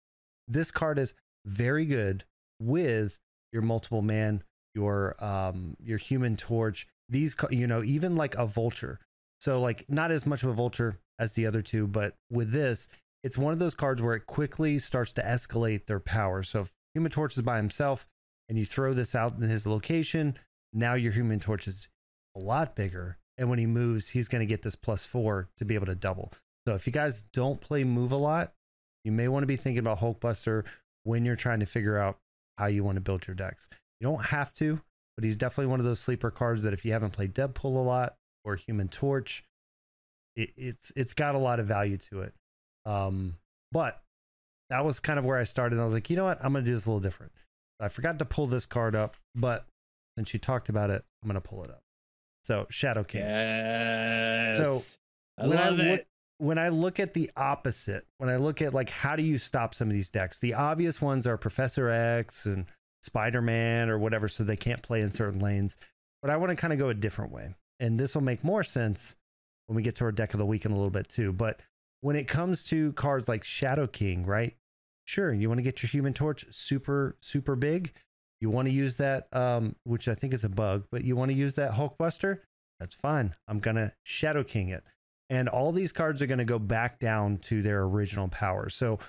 [0.48, 1.14] This card is
[1.46, 2.24] very good
[2.62, 3.20] with
[3.52, 4.44] your multiple man,
[4.76, 6.88] your um your human torch.
[7.10, 9.00] These you know even like a vulture.
[9.40, 12.88] So like not as much of a vulture as the other two, but with this,
[13.24, 16.44] it's one of those cards where it quickly starts to escalate their power.
[16.44, 18.08] So if Human Torch is by himself
[18.48, 20.38] and you throw this out in his location,
[20.74, 21.88] now your Human Torch is
[22.36, 23.18] a lot bigger.
[23.38, 25.96] And when he moves, he's going to get this plus four to be able to
[25.96, 26.32] double.
[26.68, 28.54] So if you guys don't play move a lot,
[29.04, 30.64] you may want to be thinking about Hulkbuster
[31.04, 32.18] when you're trying to figure out
[32.58, 33.68] how you want to build your decks.
[34.00, 34.82] You don't have to,
[35.18, 37.68] but he's definitely one of those sleeper cards that if you haven't played Deadpool a
[37.80, 39.44] lot or Human Torch,
[40.36, 42.34] it, it's it's got a lot of value to it.
[42.86, 43.38] Um,
[43.72, 44.02] but
[44.70, 45.80] that was kind of where I started.
[45.80, 47.32] I was like, you know what, I'm gonna do this a little different.
[47.80, 49.66] I forgot to pull this card up, but
[50.18, 51.82] since you talked about it, I'm gonna pull it up.
[52.44, 53.22] So Shadow King.
[53.22, 54.58] Yes.
[54.58, 54.80] So,
[55.44, 56.08] I when I love look- it.
[56.38, 59.74] when I look at the opposite, when I look at like how do you stop
[59.74, 62.66] some of these decks, the obvious ones are Professor X and
[63.06, 65.78] Spider Man or whatever, so they can't play in certain lanes.
[66.22, 67.56] But I want to kind of go a different way.
[67.80, 69.16] And this will make more sense
[69.68, 71.32] when we get to our deck of the week in a little bit too.
[71.32, 71.62] But
[72.02, 74.56] when it comes to cards like Shadow King, right?
[75.06, 77.94] Sure, you want to get your Human Torch super, super big.
[78.42, 81.30] You want to use that, um, which I think is a bug, but you want
[81.30, 82.40] to use that Hulkbuster.
[82.80, 83.36] That's fine.
[83.48, 84.84] I'm gonna Shadow King it
[85.30, 88.70] and all these cards are going to go back down to their original power.
[88.70, 89.00] So,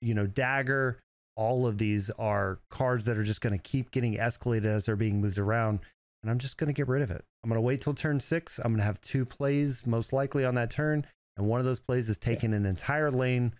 [0.00, 1.00] you know, Dagger,
[1.36, 4.96] all of these are cards that are just going to keep getting escalated as they're
[4.96, 5.80] being moved around.
[6.22, 7.24] And I'm just going to get rid of it.
[7.42, 8.58] I'm going to wait till turn six.
[8.58, 11.06] I'm going to have two plays most likely on that turn.
[11.36, 13.54] And one of those plays is taking an entire lane,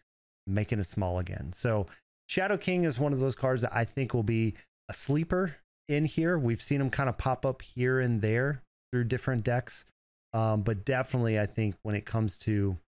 [0.47, 1.53] making it small again.
[1.53, 1.87] So,
[2.27, 4.55] Shadow King is one of those cards that I think will be
[4.89, 5.57] a sleeper
[5.89, 6.39] in here.
[6.39, 9.85] We've seen them kind of pop up here and there through different decks.
[10.33, 12.79] Um, but definitely, I think when it comes to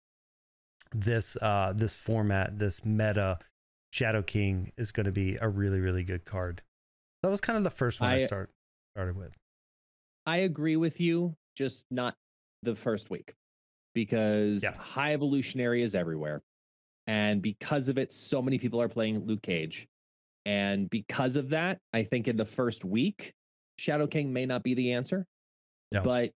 [0.95, 3.39] this uh, this format, this meta,
[3.97, 6.61] Shadow King is going to be a really really good card.
[7.23, 8.51] That was kind of the first one I, I start
[8.95, 9.35] started with.
[10.27, 12.15] I agree with you, just not
[12.63, 13.33] the first week
[13.95, 14.77] because yeah.
[14.77, 16.43] high evolutionary is everywhere.
[17.07, 19.87] And because of it, so many people are playing Luke Cage.
[20.45, 23.33] And because of that, I think in the first week,
[23.79, 25.25] Shadow King may not be the answer.
[25.91, 26.03] No.
[26.03, 26.33] But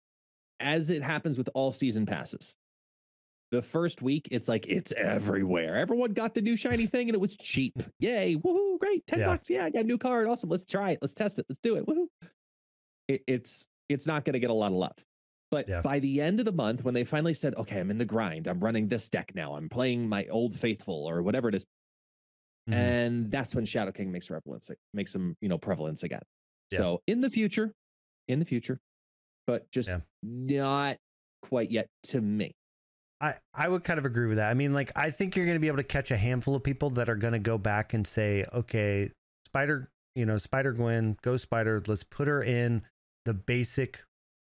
[0.61, 2.55] as it happens with all season passes.
[3.51, 5.75] The first week, it's like it's everywhere.
[5.77, 7.81] Everyone got the new shiny thing and it was cheap.
[7.99, 8.35] Yay.
[8.35, 8.79] Woohoo.
[8.79, 9.07] Great.
[9.07, 9.25] 10 yeah.
[9.25, 9.49] bucks.
[9.49, 10.27] Yeah, I got a new card.
[10.27, 10.49] Awesome.
[10.49, 10.99] Let's try it.
[11.01, 11.47] Let's test it.
[11.49, 11.87] Let's do it.
[11.87, 12.07] Woohoo.
[13.07, 15.03] It, it's it's not going to get a lot of love.
[15.51, 15.81] But yeah.
[15.81, 18.47] by the end of the month, when they finally said, okay, I'm in the grind,
[18.47, 21.65] I'm running this deck now, I'm playing my old faithful or whatever it is,
[22.69, 22.73] mm-hmm.
[22.73, 26.21] And that's when Shadow King makes prevalence, makes some, you know, prevalence again.
[26.71, 26.77] Yeah.
[26.77, 27.73] So in the future,
[28.27, 28.79] in the future,
[29.47, 29.89] but just
[30.21, 30.97] not
[31.41, 32.53] quite yet to me.
[33.21, 34.49] I, I would kind of agree with that.
[34.49, 36.63] I mean, like, I think you're going to be able to catch a handful of
[36.63, 39.11] people that are going to go back and say, okay,
[39.45, 42.83] Spider, you know, Spider Gwen, go Spider, let's put her in
[43.25, 44.03] the basic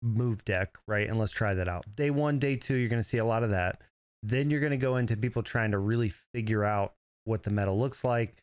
[0.01, 1.09] move deck, right?
[1.09, 1.85] And let's try that out.
[1.97, 3.81] Day one, day two, you're going to see a lot of that.
[4.23, 6.95] Then you're going to go into people trying to really figure out
[7.25, 8.37] what the meta looks like.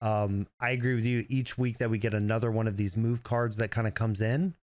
[0.00, 1.26] Um, I agree with you.
[1.28, 4.20] Each week that we get another one of these move cards that kind of comes
[4.20, 4.54] in,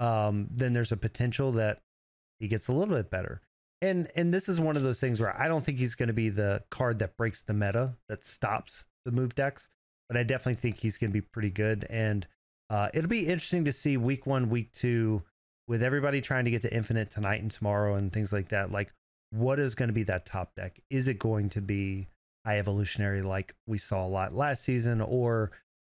[0.00, 1.80] um, then there's a potential that
[2.40, 3.40] he gets a little bit better.
[3.84, 6.14] And and this is one of those things where I don't think he's going to
[6.14, 9.68] be the card that breaks the meta that stops the move decks,
[10.08, 11.86] but I definitely think he's going to be pretty good.
[11.90, 12.26] And
[12.70, 15.22] uh, it'll be interesting to see week one, week two,
[15.68, 18.72] with everybody trying to get to infinite tonight and tomorrow and things like that.
[18.72, 18.94] Like,
[19.30, 20.80] what is going to be that top deck?
[20.88, 22.08] Is it going to be
[22.46, 25.50] high evolutionary like we saw a lot last season, or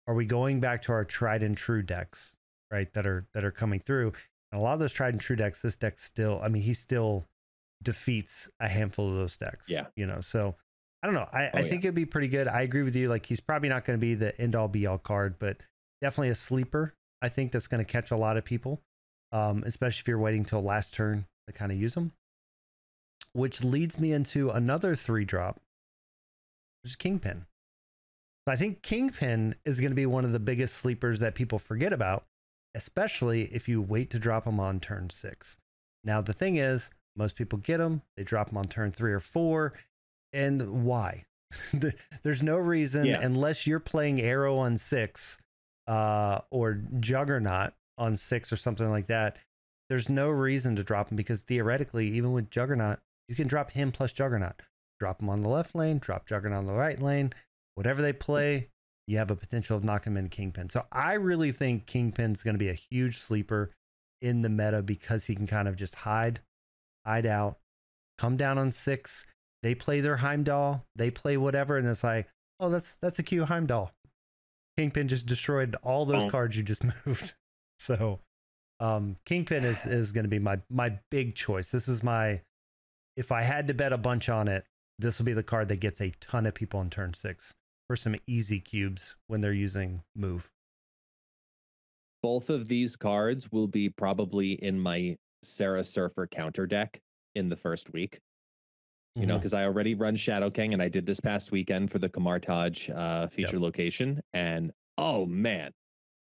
[0.07, 2.37] are we going back to our tried and true decks
[2.71, 4.13] right that are that are coming through
[4.51, 6.79] and a lot of those tried and true decks this deck still i mean he's
[6.79, 7.25] still
[7.81, 10.55] defeats a handful of those decks yeah you know so
[11.01, 11.89] i don't know i, oh, I think yeah.
[11.89, 14.15] it'd be pretty good i agree with you like he's probably not going to be
[14.15, 15.57] the end all be all card but
[16.01, 18.81] definitely a sleeper i think that's going to catch a lot of people
[19.33, 22.11] um, especially if you're waiting till last turn to kind of use them
[23.33, 25.61] which leads me into another three drop
[26.83, 27.45] which is kingpin
[28.47, 31.93] I think Kingpin is going to be one of the biggest sleepers that people forget
[31.93, 32.25] about
[32.75, 35.57] especially if you wait to drop him on turn six.
[36.03, 39.19] Now, the thing is, most people get them, they drop them on turn three or
[39.19, 39.73] four.
[40.33, 41.25] And why?
[42.23, 43.19] There's no reason, yeah.
[43.21, 45.39] unless you're playing Aero on six
[45.87, 49.37] uh, or Juggernaut on six or something like that.
[49.89, 53.91] There's no reason to drop him because theoretically, even with Juggernaut, you can drop him
[53.91, 54.61] plus Juggernaut.
[54.99, 57.33] Drop him on the left lane, drop Juggernaut on the right lane.
[57.75, 58.69] Whatever they play,
[59.07, 60.69] you have a potential of knocking him into Kingpin.
[60.69, 63.71] So I really think Kingpin's going to be a huge sleeper
[64.21, 66.41] in the meta because he can kind of just hide,
[67.05, 67.57] hide out,
[68.17, 69.25] come down on six.
[69.63, 72.27] They play their Heimdall, they play whatever, and it's like,
[72.59, 73.91] oh, that's that's a cute Heimdall.
[74.77, 76.29] Kingpin just destroyed all those oh.
[76.29, 77.33] cards you just moved.
[77.77, 78.19] So
[78.79, 81.71] um, Kingpin is is going to be my my big choice.
[81.71, 82.41] This is my
[83.15, 84.65] if I had to bet a bunch on it,
[84.97, 87.53] this will be the card that gets a ton of people in turn six
[87.87, 90.49] for some easy cubes when they're using move.
[92.23, 97.01] Both of these cards will be probably in my Sera Surfer counter deck
[97.35, 98.19] in the first week.
[99.15, 99.29] You mm-hmm.
[99.29, 102.09] know, because I already run Shadow King and I did this past weekend for the
[102.09, 103.61] Kamar-Taj uh, feature yep.
[103.61, 104.21] location.
[104.33, 105.71] And oh man,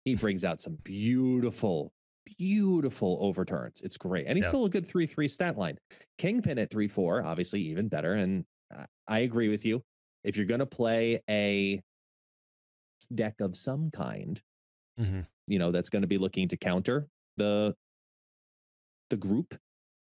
[0.05, 1.93] he brings out some beautiful,
[2.39, 3.81] beautiful overturns.
[3.81, 4.27] It's great.
[4.27, 4.51] And he's yep.
[4.51, 5.79] still a good 3 3 stat line.
[6.19, 8.15] Kingpin at 3 4, obviously even better.
[8.15, 8.45] And
[9.07, 9.83] I agree with you
[10.25, 11.81] if you're going to play a
[13.15, 14.41] deck of some kind,
[14.99, 15.21] mm-hmm.
[15.47, 17.75] you know, that's going to be looking to counter the
[19.11, 19.55] the group,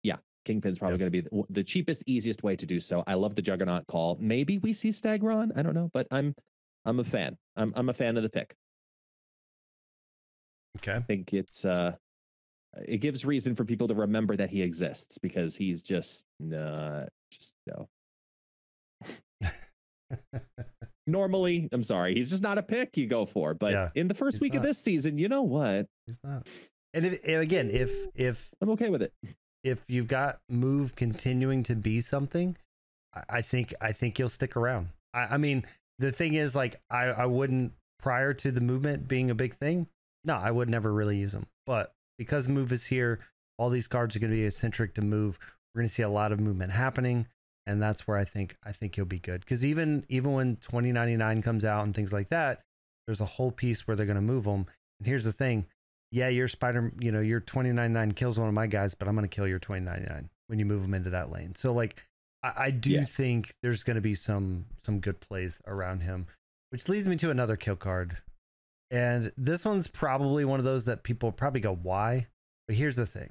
[0.02, 1.12] yeah, Kingpin's probably Yep.
[1.12, 3.02] going to be the, cheapest, easiest way to do so.
[3.06, 4.16] I love the Juggernaut call.
[4.20, 5.50] Maybe we see Stegron.
[5.56, 6.34] I don't know, but I'm
[6.84, 7.36] I'm a fan.
[7.56, 8.54] I'm I'm a fan of the pick.
[10.78, 10.92] Okay.
[10.94, 11.92] I think it's uh
[12.88, 17.54] it gives reason for people to remember that he exists because he's just not just
[17.66, 17.88] no.
[21.06, 23.54] Normally, I'm sorry, he's just not a pick you go for.
[23.54, 25.86] But Yeah, in the first week of this season, you know what?
[26.06, 26.46] He's not.
[26.94, 29.12] And if, and again, if if I'm okay with it.
[29.64, 32.56] if you've got move continuing to be something,
[33.14, 34.88] I, I think I think you'll stick around.
[35.14, 35.64] I, I mean,
[35.98, 39.86] the thing is, like, I I wouldn't prior to the movement being a big thing.
[40.24, 41.46] No, I would never really use them.
[41.66, 43.20] But because move is here,
[43.58, 45.38] all these cards are going to be eccentric to move.
[45.74, 47.26] We're going to see a lot of movement happening,
[47.66, 49.40] and that's where I think I think you'll be good.
[49.40, 52.62] Because even even when twenty ninety nine comes out and things like that,
[53.06, 54.66] there's a whole piece where they're going to move them.
[54.98, 55.66] And here's the thing:
[56.12, 59.28] yeah, your spider, you know, your 2099 kills one of my guys, but I'm going
[59.28, 61.54] to kill your 2099 when you move them into that lane.
[61.56, 61.96] So like,
[62.42, 63.04] I, I do Yeah.
[63.04, 66.26] think there's going to be some, some good plays around him,
[66.70, 68.18] which leads me to another kill card.
[68.90, 72.26] And this one's probably one of those that people probably go, why?
[72.68, 73.30] But here's the thing.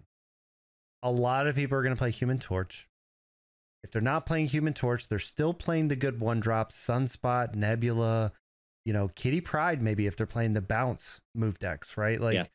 [1.04, 2.88] A lot of people are going to play Human Torch.
[3.84, 8.32] If they're not playing Human Torch, they're still playing the good one drops, Sunspot, Nebula,
[8.86, 12.20] you know, Kitty Pryde, maybe if they're playing the bounce move decks, right?
[12.20, 12.46] Like, Yeah.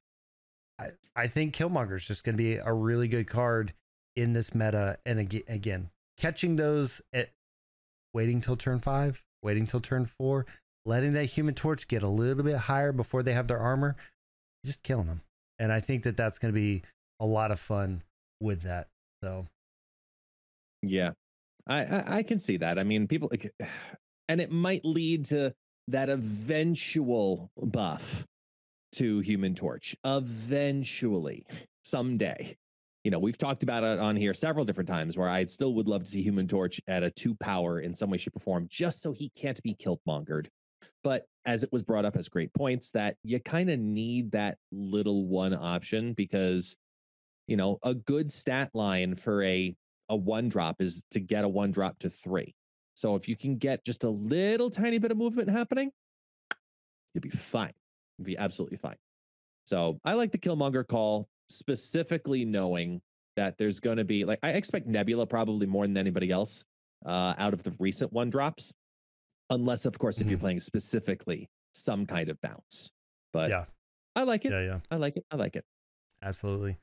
[0.79, 3.73] I, I think Killmonger is just going to be a really good card
[4.15, 4.99] in this meta.
[5.07, 7.31] And again, again, catching those at
[8.13, 10.47] waiting till turn five, waiting till turn four,
[10.85, 13.97] letting that Human Torch get a little bit higher before they have their armor,
[14.65, 15.23] just killing them.
[15.59, 16.83] And I think that that's going to be
[17.21, 18.03] a lot of fun
[18.41, 18.89] with that.
[19.23, 19.47] So
[20.83, 21.13] Yeah,
[21.67, 22.79] I, I I can see that.
[22.79, 23.31] I mean, people,
[24.29, 25.55] and it might lead to
[25.89, 28.27] that eventual buff
[28.97, 29.97] to Human Torch.
[30.05, 31.47] Eventually,
[31.83, 32.57] someday.
[33.05, 35.87] You know, we've talked about it on here several different times where I still would
[35.87, 38.67] love to see Human Torch at a two power in some way, shape, or form,
[38.69, 40.49] just so he can't be killmongered.
[41.05, 44.59] But as it was brought up as great points, that you kind of need that
[44.73, 46.77] little one option because,
[47.47, 49.77] you know, a good stat line for a
[50.09, 52.55] a one drop is to get a one drop to three.
[52.95, 55.91] So if you can get just a little tiny bit of movement happening,
[57.13, 57.73] you'll be fine.
[58.23, 58.97] Be absolutely fine.
[59.67, 63.01] So I like the Killmonger call, specifically knowing
[63.37, 66.65] that there's going to be like I expect Nebula probably more than anybody else
[67.05, 68.73] uh, out of the recent one drops,
[69.51, 70.43] unless of course if you're Mhm.
[70.43, 72.91] playing specifically some kind of bounce.
[73.33, 73.67] But yeah,
[74.15, 74.53] I like it.
[74.53, 74.81] yeah, yeah.
[74.91, 75.27] I like it.
[75.31, 75.65] I like it.
[76.23, 76.79] Absolutely.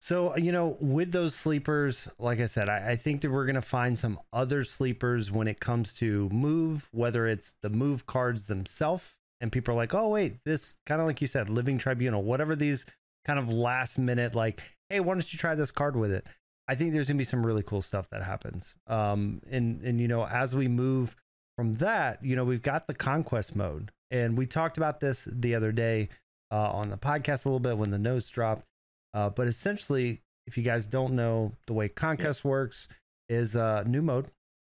[0.00, 3.54] So, you know, with those sleepers, like I said, I, I think that we're going
[3.54, 8.46] to find some other sleepers when it comes to move, whether it's the move cards
[8.48, 9.14] themselves.
[9.42, 12.56] And people are like, oh, wait, this kind of like you said, Living Tribunal, whatever
[12.56, 12.86] these
[13.26, 16.24] kind of last minute, like, hey, why don't you try this card with it?
[16.68, 18.74] I think there's going to be some really cool stuff that happens.
[18.86, 21.16] Um, and, and, you know, as we move
[21.58, 23.90] from that, you know, we've got the conquest mode.
[24.10, 26.08] And we talked about this the other day
[26.52, 28.64] uh, on the podcast a little bit when the notes dropped.
[29.12, 32.88] Uh, but essentially, if you guys don't know the way Conquest works,
[33.28, 34.26] is uh, new mode.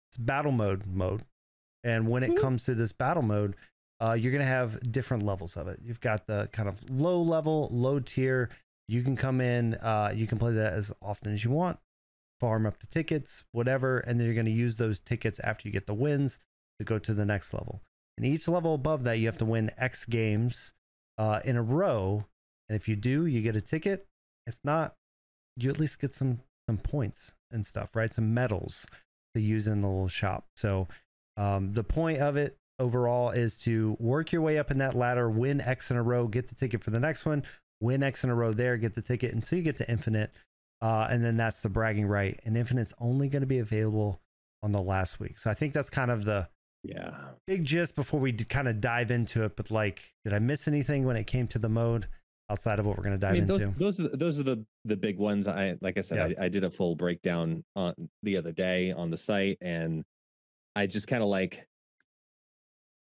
[0.09, 1.23] It's battle mode mode,
[1.83, 2.41] and when it Mhm.
[2.41, 3.55] comes to this battle mode,
[4.01, 5.79] uh, you're gonna have different levels of it.
[5.83, 8.49] You've got the kind of low level, low tier.
[8.87, 9.75] You can come in.
[9.75, 11.77] Uh, you can play that as often as you want,
[12.39, 15.85] farm up the tickets, whatever, and then you're gonna use those tickets after you get
[15.85, 16.39] the wins
[16.79, 17.81] to go to the next level.
[18.17, 20.73] And each level above that, you have to win X games
[21.17, 22.25] uh, in a row.
[22.67, 24.07] And if you do, you get a ticket.
[24.47, 24.95] If not,
[25.57, 28.13] you at least get some some points and stuff, right?
[28.13, 28.87] Some medals
[29.35, 30.45] to use in the little shop.
[30.55, 30.87] So
[31.37, 35.29] um, the point of it overall is to work your way up in that ladder,
[35.29, 37.43] win X in a row, get the ticket for the next one,
[37.79, 40.31] win X in a row there, get the ticket until you get to infinite.
[40.81, 42.39] Uh, and then that's the bragging right.
[42.43, 44.19] And infinite's only going to be available
[44.63, 45.37] on the last week.
[45.39, 46.49] So I think that's kind of the
[46.83, 47.11] Yeah.
[47.45, 49.55] big gist before we kind of dive into it.
[49.55, 52.07] But like, did I miss anything when it came to the mode
[52.49, 53.79] outside of what we're going to dive I mean, those into?
[53.79, 55.47] those are the, those are the the big ones.
[55.47, 56.41] I like I said, Yeah.
[56.41, 60.03] I, I did a full breakdown on the other day on the site, and
[60.75, 61.67] I just kind of like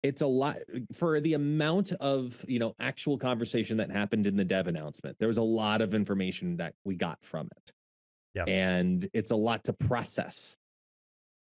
[0.02, 0.56] it's a lot
[0.94, 5.18] for the amount of you know actual conversation that happened in the dev announcement.
[5.18, 7.72] There was a lot of information that we got from it,
[8.34, 8.44] Yeah.
[8.44, 10.56] and it's a lot to process.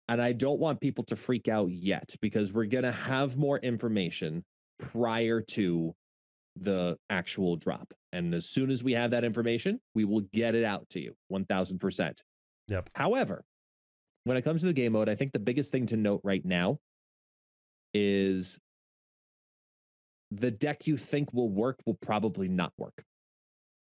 [0.09, 4.45] And I don't want people to freak out yet because we're gonna have more information
[4.79, 5.93] prior to
[6.55, 7.93] the actual drop.
[8.13, 11.15] And as soon as we have that information, we will get it out to you
[11.29, 12.23] 1000%.
[12.69, 12.89] Yep.
[12.95, 13.43] However,
[14.23, 16.43] when it comes to the game mode, I think the biggest thing to note right
[16.43, 16.79] now
[17.93, 18.59] is
[20.31, 23.03] the deck you think will work will probably not work mm-hmm.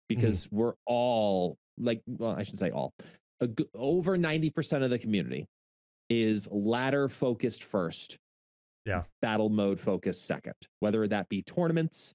[0.07, 2.93] because we're all like, well, I should say all.
[3.41, 5.47] a g- over 90% of the community
[6.09, 8.17] is ladder focused first.
[8.85, 9.03] Yeah.
[9.21, 12.13] Battle mode focused second, whether that be tournaments,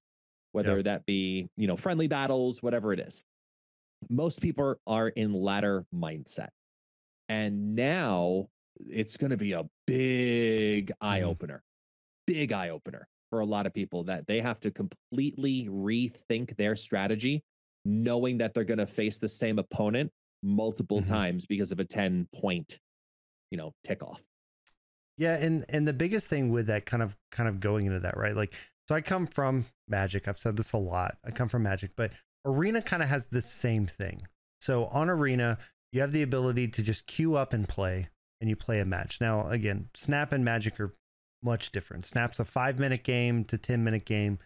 [0.51, 0.85] whether Yep.
[0.85, 3.23] that be, you know, friendly battles, whatever it is.
[4.09, 6.49] Most people are in ladder mindset.
[7.27, 8.47] And now
[8.87, 11.05] it's going to be a big mm-hmm.
[11.05, 11.61] eye opener,
[12.33, 16.75] big eye opener for a lot of people that they have to completely rethink their
[16.75, 17.41] strategy,
[17.85, 20.11] knowing that they're going to face the same opponent
[20.43, 21.07] multiple Mhm.
[21.07, 22.79] times because of a 10 point,
[23.51, 24.21] you know, tick off.
[25.17, 28.15] Yeah, and and the biggest thing with that kind of kind of going into that,
[28.15, 28.35] right?
[28.35, 28.53] Like,
[28.87, 30.27] so I come from Magic.
[30.27, 31.17] I've said this a lot.
[31.25, 32.13] I come from Magic, but
[32.45, 34.21] Arena kind of has the same thing.
[34.61, 35.57] So on Arena,
[35.91, 38.07] you have the ability to just queue up and play,
[38.39, 39.19] and you play a match.
[39.19, 40.95] Now, again, Snap and Magic are
[41.43, 42.05] much different.
[42.05, 44.39] Snap's a five minute game to ten minute game.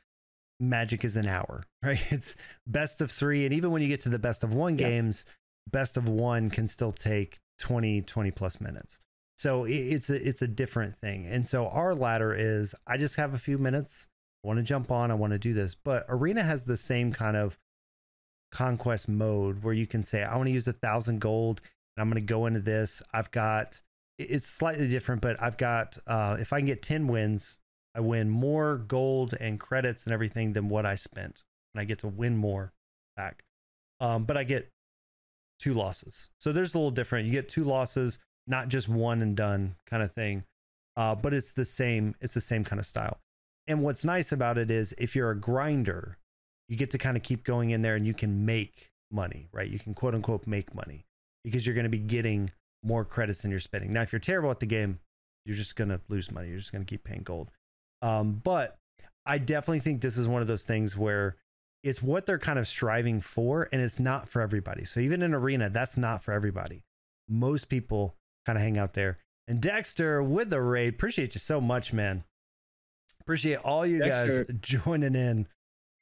[0.60, 2.02] Magic is an hour, right?
[2.12, 2.36] It's
[2.68, 4.90] best of three, and even when you get to the best of one Yeah.
[4.90, 5.26] games,
[5.72, 9.00] best of one can still take 20, 20 plus minutes.
[9.38, 11.26] So it's a it's a different thing.
[11.26, 14.08] And so our ladder is I just have a few minutes,
[14.44, 15.74] I want to jump on, I want to do this.
[15.76, 17.58] But Arena has the same kind of
[18.52, 21.62] conquest mode where you can say, I want to use a thousand gold
[21.98, 23.02] and I'm going to go into this.
[23.12, 23.82] I've got
[24.18, 27.58] it's slightly different, but I've got uh, if I can get 10 wins,
[27.96, 31.44] I win more gold and credits and everything than what I spent.
[31.74, 32.74] And I get to win more
[33.16, 33.44] back.
[34.00, 34.70] Um, but I get
[35.60, 36.30] two losses.
[36.40, 37.26] So there's a little different.
[37.26, 40.44] You get two losses, not just one and done kind of thing.
[40.96, 43.20] Uh, but it's the same, it's the same kind of style.
[43.68, 46.18] And what's nice about it is if you're a grinder,
[46.68, 49.70] you get to kind of keep going in there and you can make money, right?
[49.70, 51.06] You can quote unquote make money
[51.44, 52.52] because you're going to be getting
[52.84, 53.94] more credits than you're spending.
[53.94, 55.00] Now, if you're terrible at the game,
[55.46, 56.50] you're just going to lose money.
[56.50, 57.50] You're just going to keep paying gold.
[58.02, 58.78] Um, but
[59.26, 61.38] I definitely think this is one of those things where
[61.84, 64.86] it's what they're kind of striving for and it's not for everybody.
[64.86, 66.84] So even in arena, that's not for everybody.
[67.30, 68.16] Most people
[68.46, 69.18] kind of hang out there.
[69.48, 72.24] And Dexter with the raid, appreciate you so much, man.
[73.22, 74.46] Appreciate all you Dexter.
[74.46, 75.48] guys joining in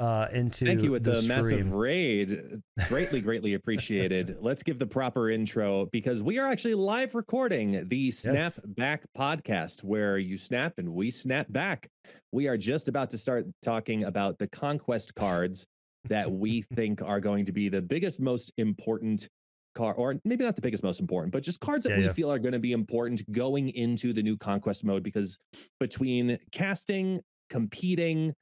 [0.01, 2.61] uh into Thank you with the, massive raid.
[2.87, 4.37] Greatly, greatly appreciated.
[4.41, 8.59] Let's give the proper intro because we are actually live recording the Snap Yes.
[8.65, 11.87] Back podcast where you snap and we snap back.
[12.31, 15.67] We are just about to start talking about the conquest cards
[16.09, 19.27] that we think are going to be the biggest, most important
[19.75, 22.13] card, or maybe not the biggest, most important, but just cards that Yeah, we yeah.
[22.13, 25.37] feel are going to be important going into the new conquest mode because
[25.79, 27.21] between casting,
[27.51, 28.33] competing,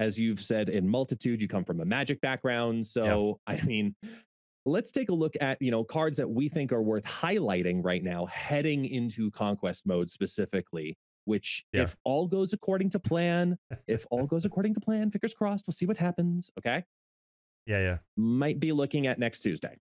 [0.00, 3.94] as you've said in multitude you come from a magic background so i mean
[4.64, 8.02] let's take a look at you know cards that we think are worth highlighting right
[8.02, 10.96] now heading into conquest mode specifically
[11.26, 11.82] which Yeah.
[11.82, 15.74] if all goes according to plan if all goes according to plan fingers crossed we'll
[15.74, 16.84] see what happens okay
[17.66, 17.98] Yeah, yeah.
[18.16, 19.76] might be looking at next tuesday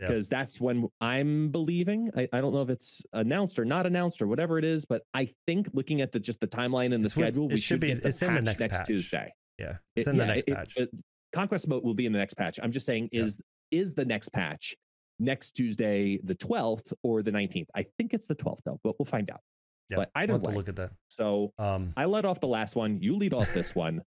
[0.00, 0.08] Yeah.
[0.08, 4.20] because that's when i'm believing I, I don't know if it's announced or not announced
[4.22, 7.08] or whatever it is but i think looking at the just the timeline and the
[7.08, 8.86] It's schedule we should should be- get it's in the patch next patch.
[8.86, 9.32] tuesday
[9.62, 9.76] Yeah.
[9.96, 10.76] It's it- in the yeah, next it- patch.
[10.76, 10.90] it-
[11.32, 12.58] conquest mode will be in the next patch.
[12.62, 13.22] I'm just saying, Yeah.
[13.22, 13.40] is
[13.70, 14.76] is the next patch
[15.18, 17.68] next Tuesday, the 12th or the 19th?
[17.74, 19.40] I think it's the 12th though, but we'll find out.
[19.88, 19.96] yeah.
[19.96, 20.90] but either we'll have to look at that.
[21.08, 23.00] So Um I led off the last one.
[23.00, 24.02] You lead off this one.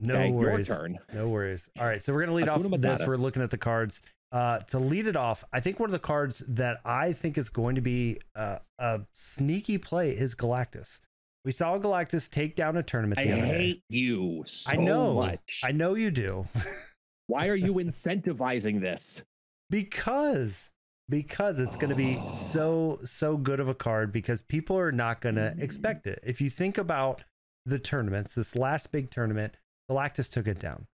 [0.00, 0.68] no okay, your worries.
[0.68, 0.98] turn.
[1.12, 1.68] No worries.
[1.80, 3.04] All right, so we're gonna lead off with this.
[3.06, 4.00] We're looking at the cards.
[4.32, 7.48] Uh, to lead it off, I think one of the cards that I think is
[7.48, 11.00] going to be uh, a sneaky play is Galactus.
[11.46, 13.20] We saw Galactus take down a tournament.
[13.20, 13.46] I other day.
[13.46, 15.14] hate you so I know.
[15.14, 15.62] much.
[15.64, 16.48] I know you do,
[17.28, 19.22] Why are you incentivizing this?
[19.70, 20.70] because
[21.08, 25.20] because it's going to be so so good of a card because people are not
[25.20, 26.20] going to expect it.
[26.24, 27.22] If you think about
[27.64, 29.54] the tournaments, this last big tournament,
[29.88, 30.86] Galactus took it down.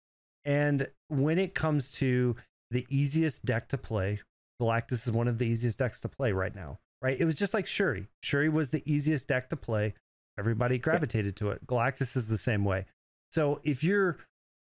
[0.44, 2.36] And when it comes to
[2.70, 4.20] the easiest deck to play,
[4.61, 6.78] Galactus is one of the easiest decks to play right now.
[7.00, 7.18] Right?
[7.18, 8.09] It was just like Shuri.
[8.22, 9.94] Shuri was the easiest deck to play.
[10.39, 11.66] Everybody gravitated to it.
[11.66, 12.87] Galactus is the same way.
[13.30, 14.18] So if you're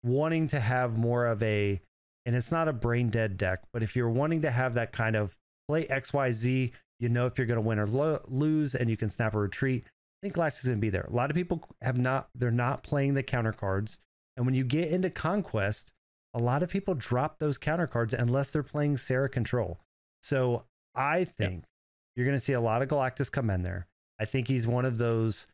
[0.03, 1.81] wanting to have more of a
[2.25, 5.15] and it's not a brain dead deck, but if you're wanting to have that kind
[5.15, 5.37] of
[5.67, 9.09] play XYZ, you know if you're going to win or lo- lose and you can
[9.09, 11.07] snap a retreat, I think Galactus is going to be there.
[11.09, 13.99] A lot of people have not, they're not playing the counter cards.
[14.37, 15.93] And when you get into Conquest,
[16.33, 19.79] a lot of people drop those counter cards unless they're playing Sera Control.
[20.21, 20.63] So
[20.95, 21.65] I think
[22.15, 23.87] you're going to see a lot of Galactus come in there.
[24.19, 25.47] I think he's one of those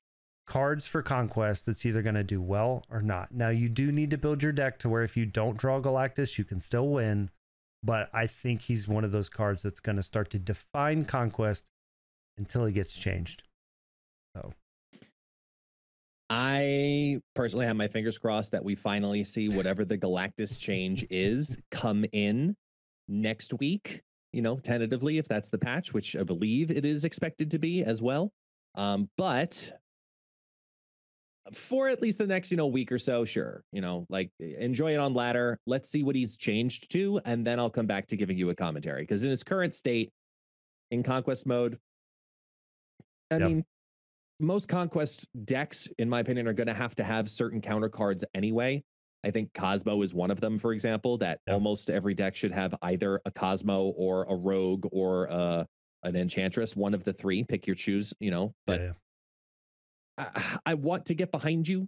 [0.48, 3.34] cards for Conquest that's either going to do well or not.
[3.34, 6.38] Now, you do need to build your deck to where if you don't draw Galactus,
[6.38, 7.30] you can still win.
[7.84, 11.66] But I think he's one of those cards that's going to start to define Conquest
[12.38, 13.44] until he gets changed.
[14.36, 14.54] So,
[16.30, 21.58] I personally have my fingers crossed that we finally see whatever the Galactus change is
[21.72, 22.56] come in
[23.08, 27.52] next week you know, tentatively, if that's the patch, which I believe it is expected
[27.52, 28.32] to be as well.
[28.76, 29.80] Um, but
[31.54, 33.64] for at least the next, you know, week or so, sure.
[33.72, 35.60] You know, like enjoy it on ladder.
[35.66, 38.56] Let's see what he's changed to, and then I'll come back to giving you a
[38.56, 39.04] commentary.
[39.04, 40.12] Because in his current state,
[40.92, 41.78] in conquest mode,
[43.32, 43.48] I Yep.
[43.48, 43.66] mean,
[44.39, 48.26] most conquest decks, in my opinion, are going to have to have certain counter cards
[48.34, 48.84] anyway.
[49.24, 51.54] I think Cosmo is one of them, for example, that Yep.
[51.54, 55.68] almost every deck should have either a Cosmo or a Rogue or a,
[56.04, 57.44] an Enchantress, one of the three.
[57.44, 58.54] Pick your choose, you know.
[58.66, 58.92] But yeah,
[60.18, 61.88] I, I want to get behind you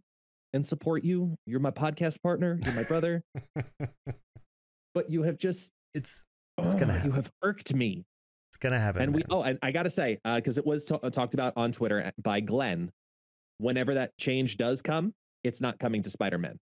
[0.53, 1.35] and support you.
[1.45, 2.59] You're my podcast partner.
[2.63, 3.23] You're my brother.
[4.93, 6.23] but you have just it's
[6.59, 8.05] It's gonna ugh, you have irked me.
[8.49, 9.01] it's gonna happen.
[9.01, 9.27] And we man.
[9.29, 12.03] oh, and I gotta say, uh, because it was ta- uh, talked about on Twitter
[12.05, 12.91] uh, by Glenn.
[13.59, 15.13] Whenever that change does come,
[15.43, 16.57] it's not coming to Spider Man.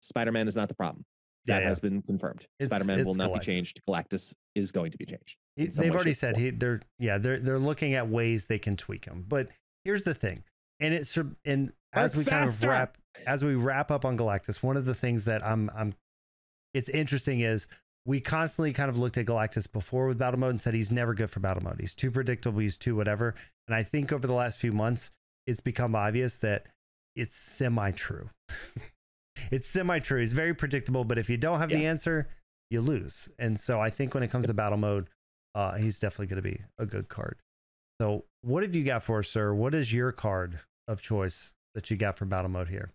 [0.00, 1.04] Spider Man is not the problem.
[1.46, 1.68] That yeah.
[1.68, 2.46] has been confirmed.
[2.60, 3.40] Spider Man will not Galactus.
[3.40, 3.80] be changed.
[3.88, 5.36] Galactus is going to be changed.
[5.54, 9.06] He- they've already said he they're yeah they're they're looking at ways they can tweak
[9.06, 9.48] him but
[9.84, 10.42] here's the thing
[10.80, 14.62] and it's and as Work we kind of wrap as we wrap up on galactus
[14.62, 15.94] one of the things that i'm i'm
[16.74, 17.66] it's interesting is
[18.06, 21.12] we constantly kind of looked at galactus before with battle mode and said he's never
[21.12, 21.80] good for battle mode.
[21.80, 23.34] He's too predictable he's too whatever.
[23.66, 25.10] And i think over the last few months
[25.46, 26.66] it's become obvious that
[27.16, 28.30] it's semi true
[29.50, 32.28] it's semi true he's very predictable but if you don't have the answer
[32.70, 33.28] you lose.
[33.38, 35.08] And so i think when it comes to battle mode
[35.54, 37.38] uh, he's definitely going to be a good card.
[38.00, 39.54] So, what have you got for us, sir?
[39.54, 42.92] What is your card of choice that you got for battle mode here?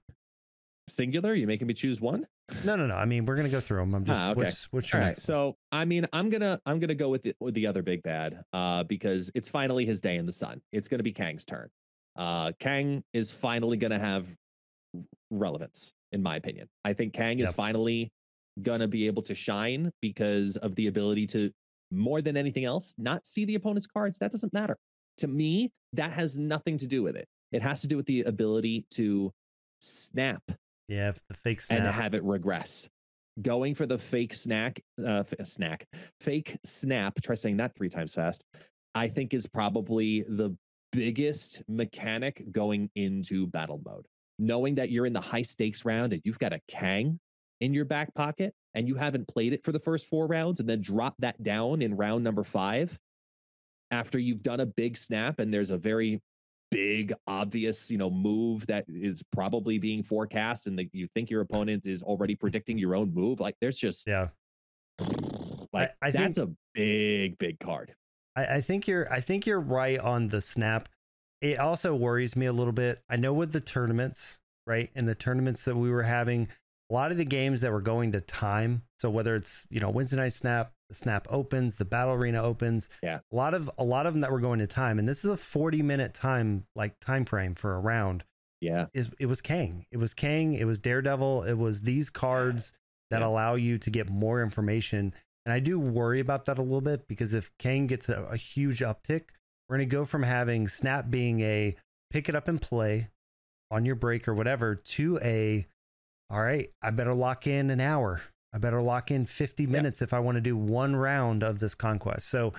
[0.88, 1.34] Singular?
[1.34, 2.28] You making me choose one?
[2.64, 2.96] No, no, no.
[2.96, 3.96] I mean, we're going to go through them.
[3.96, 4.42] I'm just, Ah, okay.
[4.42, 5.08] what's, what's your right.
[5.10, 5.24] next?
[5.24, 8.44] So I mean, I'm gonna I'm gonna go with the with the other big bad,
[8.54, 10.62] uh, because it's finally his day in the sun.
[10.72, 11.70] It's gonna be Kang's turn.
[12.16, 14.28] Uh, Kang is finally gonna have
[15.32, 16.68] relevance, in my opinion.
[16.84, 18.12] I think Kang is finally
[18.62, 21.52] gonna be able to shine because of the ability to
[21.90, 24.18] more than anything else not see the opponent's cards.
[24.20, 24.78] That doesn't matter
[25.22, 25.72] to me.
[25.94, 27.28] That has nothing to do with it.
[27.52, 29.32] It has to do with the ability to
[29.82, 30.42] snap
[30.88, 31.80] Yeah, the fake snap.
[31.80, 32.88] and have it regress.
[33.42, 35.86] Going for the fake snack, uh, f- snack,
[36.20, 37.22] fake snap.
[37.22, 38.44] Try saying that three times fast.
[38.94, 40.56] I think is probably the
[40.92, 44.06] biggest mechanic going into battle mode.
[44.40, 47.20] Knowing that you're in the high stakes round and you've got a Kang
[47.62, 50.68] in your back pocket and you haven't played it for the first four rounds and
[50.68, 52.98] then drop that down in round number five
[53.92, 56.22] after you've done a big snap and there's a very
[56.72, 61.42] big obvious you know move that is probably being forecast and that you think your
[61.42, 64.30] opponent is already predicting your own move like there's just yeah.
[65.74, 67.94] like I that's a big big card
[68.36, 70.90] I, I think you're I think you're right on the snap.
[71.42, 73.02] It also worries me a little bit.
[73.10, 74.92] I know with the tournaments, right?
[74.96, 76.48] and the tournaments that we were having,
[76.92, 78.82] a lot of the games that were going to time.
[79.00, 82.90] So whether it's, you know, Wednesday night snap, the snap opens, the battle arena opens.
[83.02, 83.20] Yeah.
[83.32, 85.00] A lot of a lot of them that were going to time.
[85.00, 88.26] And this is a 40 minute time like time frame for a round.
[88.60, 89.86] yeah Is it was Kang.
[89.92, 92.74] It was Kang, it was Daredevil, it was these cards
[93.10, 93.28] that Yeah.
[93.28, 95.14] allow you to get more information.
[95.46, 98.38] And I do worry about that a little bit because if Kang gets a, a
[98.38, 99.24] huge uptick,
[99.70, 101.76] we're going to go from having Snap being a
[102.12, 103.10] pick it up and play
[103.72, 105.66] on your break or whatever to a,
[106.32, 108.22] all right, I better lock in an hour.
[108.54, 111.76] I better lock in 50 minutes if I want to do one round of this
[111.76, 112.28] conquest.
[112.28, 112.54] So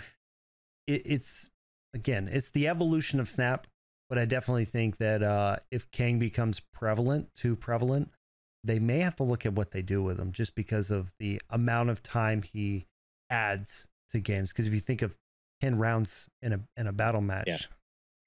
[0.87, 1.51] it, it's,
[1.95, 3.67] again, it's the evolution of Snap.
[4.09, 8.11] But I definitely think that uh, if Kang becomes prevalent, too prevalent,
[8.63, 11.41] they may have to look at what they do with him just because of the
[11.49, 12.87] amount of time he
[13.31, 14.53] adds to games.
[14.53, 15.17] Because if you think of
[15.63, 17.47] 10 rounds in a in a battle match,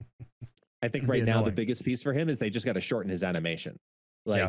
[0.82, 3.10] i think right now the biggest piece for him is they just got to shorten
[3.10, 3.78] his animation
[4.26, 4.40] like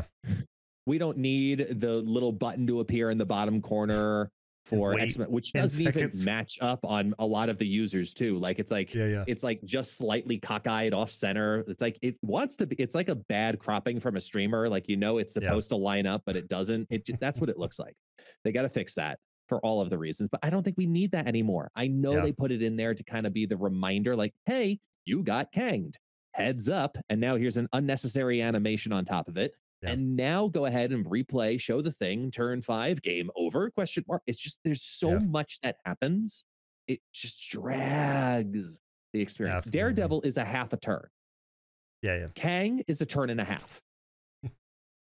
[0.86, 4.30] we don't need the little button to appear in the bottom corner
[4.64, 8.36] for wait X-Men, which doesn't even match up on a lot of the users too
[8.38, 11.64] like it's like yeah, yeah, it's like just slightly cockeyed off center.
[11.68, 12.74] It's like it wants to be.
[12.76, 14.68] It's like a bad cropping from a streamer.
[14.68, 15.44] Like you know, it's Yeah.
[15.48, 16.88] supposed to line up, but it doesn't.
[16.90, 17.94] It that's what it looks like.
[18.42, 20.28] They got to fix that for all of the reasons.
[20.30, 21.70] But I don't think we need that anymore.
[21.76, 22.22] I know Yeah.
[22.22, 25.52] they put it in there to kind of be the reminder, like, hey, you got
[25.52, 25.98] kanged.
[26.32, 29.52] Heads up, and now here's an unnecessary animation on top of it.
[29.86, 29.92] Yeah.
[29.92, 34.22] And now go ahead and replay, show the thing, turn five, game over, question mark.
[34.26, 35.18] It's just there's so Yeah.
[35.18, 36.44] much that happens.
[36.86, 38.80] It just drags
[39.12, 39.58] the experience.
[39.58, 39.78] Absolutely.
[39.78, 41.08] Daredevil is a half a turn.
[42.02, 42.26] yeah, yeah.
[42.34, 43.80] Kang is a turn and a half.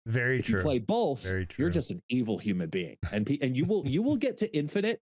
[0.06, 0.58] Very if true.
[0.58, 1.62] you play both, Very true.
[1.64, 5.00] you're just an evil human being, and and you will you will get to infinite.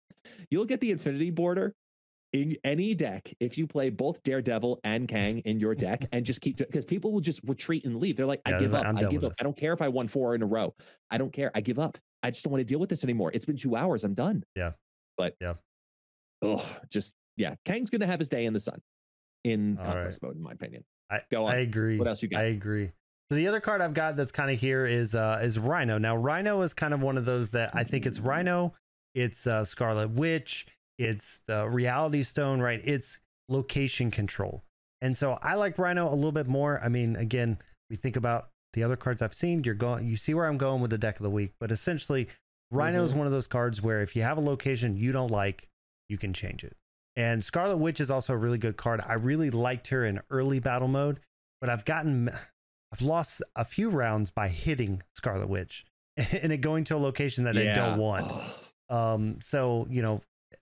[0.51, 1.73] You'll get the infinity border
[2.33, 6.41] in any deck if you play both Daredevil and Kang in your deck, and just
[6.41, 8.15] keep because people will just retreat and leave.
[8.15, 8.79] They're like, Yeah, I give up.
[8.83, 9.31] like, "I'm I give up.
[9.31, 10.73] this." I don't care if I won four in a row.
[11.09, 11.51] I don't care.
[11.53, 11.97] I give up.
[12.23, 13.31] I just don't want to deal with this anymore.
[13.33, 14.03] It's been two hours.
[14.03, 14.43] I'm done.
[14.55, 14.71] Yeah.
[15.17, 15.55] But Yeah.
[16.41, 18.81] oh, just yeah, Kang's gonna have his day in the sun
[19.43, 20.83] in All conquest mode, in my opinion.
[21.09, 21.53] I, Go on.
[21.55, 21.97] I agree.
[21.97, 22.41] What else you got?
[22.41, 22.91] I agree.
[23.29, 25.97] So the other card I've got that's kind of here is uh is Rhino.
[25.97, 28.73] Now Rhino is kind of one of those that I think it's Rhino,
[29.15, 30.67] it's uh Scarlet Witch,
[30.97, 32.81] it's the Reality Stone, right?
[32.83, 33.19] It's
[33.49, 34.63] location control.
[35.01, 36.79] And so I like Rhino a little bit more.
[36.83, 37.57] I mean, again,
[37.89, 40.81] we think about the other cards I've seen, you're going you see where I'm going
[40.81, 42.29] with the deck of the week, but essentially
[42.71, 43.17] Rhino is Mhm.
[43.17, 45.67] one of those cards where if you have a location you don't like,
[46.07, 46.77] you can change it.
[47.17, 49.01] And Scarlet Witch is also a really good card.
[49.05, 51.19] I really liked her in early battle mode,
[51.59, 52.29] but I've gotten
[52.93, 55.85] I've lost a few rounds by hitting Scarlet Witch
[56.17, 58.31] and it going to a location that I don't want.
[58.89, 60.21] Um, so you know,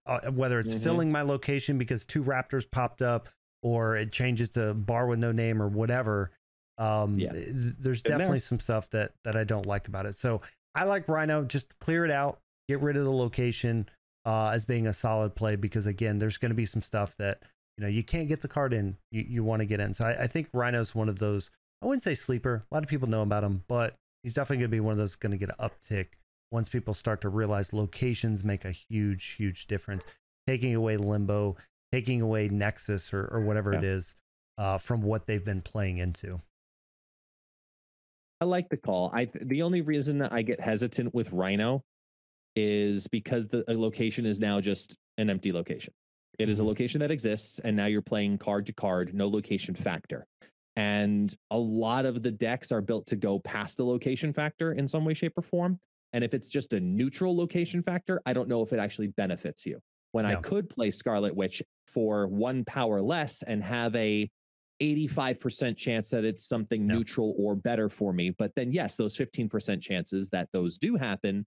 [0.10, 0.82] uh, whether it's Mhm.
[0.84, 3.30] filling my location because two raptors popped up,
[3.62, 6.32] or it changes to bar with no name or whatever.
[6.78, 7.32] Um, Yeah.
[7.34, 7.48] th-
[7.80, 10.18] there's definitely some stuff that that I don't like about it.
[10.18, 10.42] So
[10.76, 11.44] I like Rhino.
[11.44, 13.90] Just clear it out, get rid of the location
[14.26, 17.42] uh, as being a solid play because again, there's going to be some stuff that
[17.78, 18.98] you know you can't get the card in.
[19.12, 19.94] You you want to get in.
[19.94, 21.52] So I, I think Rhino's one of those.
[21.82, 22.64] I wouldn't say sleeper.
[22.70, 24.98] A lot of people know about him, but he's definitely going to be one of
[25.00, 26.08] those going to get an uptick
[26.52, 30.06] once people start to realize locations make a huge, huge difference.
[30.48, 31.58] Taking away limbo,
[31.92, 33.90] taking away Nexus or, or whatever it Yeah.
[33.90, 34.16] is
[34.58, 36.42] uh, from what they've been playing into.
[38.42, 39.12] I like the call.
[39.14, 41.84] I the only reason I get hesitant with Rhino
[42.56, 45.94] is because the location is now just an empty location.
[46.40, 46.68] It is a Mhm.
[46.68, 50.26] location that exists, and now you're playing card to card, no location factor.
[50.78, 54.88] And a lot of the decks are built to go past the location factor in
[54.88, 55.80] some way, shape, or form.
[56.14, 59.66] And if it's just a neutral location factor, I don't know if it actually benefits
[59.66, 59.80] you.
[60.12, 64.30] When I could play Scarlet Witch for one power less and have a
[64.82, 66.96] 85% chance that it's something No.
[66.96, 68.32] neutral or better for me.
[68.32, 71.46] But then, yes, those 15% chances that those do happen,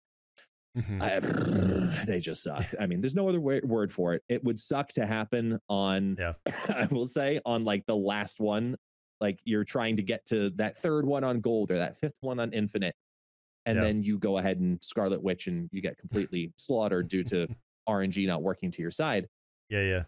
[0.79, 1.03] mm-hmm.
[1.03, 2.67] I, they just suck.
[2.79, 4.23] I mean, there's no other wa- word for it.
[4.29, 6.35] It would suck to happen on, Yeah.
[6.69, 8.77] I will say, on like the last one.
[9.21, 12.39] Like you're trying to get to that third one on gold or that fifth one
[12.41, 12.95] on infinite.
[13.67, 13.85] And Yeah.
[13.85, 17.47] then you go ahead and Scarlet Witch and you get completely slaughtered due to
[17.89, 19.29] RNG not working to your side.
[19.69, 20.03] Yeah, yeah.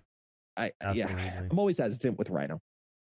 [0.56, 1.08] I, yeah,
[1.50, 2.60] I'm always hesitant with Rhino.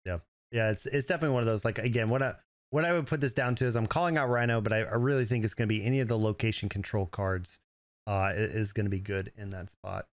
[0.06, 0.20] Yeah,
[0.52, 0.72] yeah.
[0.72, 1.64] it's it's definitely one of those.
[1.64, 2.34] Like again, what I
[2.72, 4.96] what I would put this down to is I'm calling out Rhino, but I, I
[4.96, 7.60] really think it's going to be any of the location control cards
[8.08, 10.08] uh, is going to be good in that spot.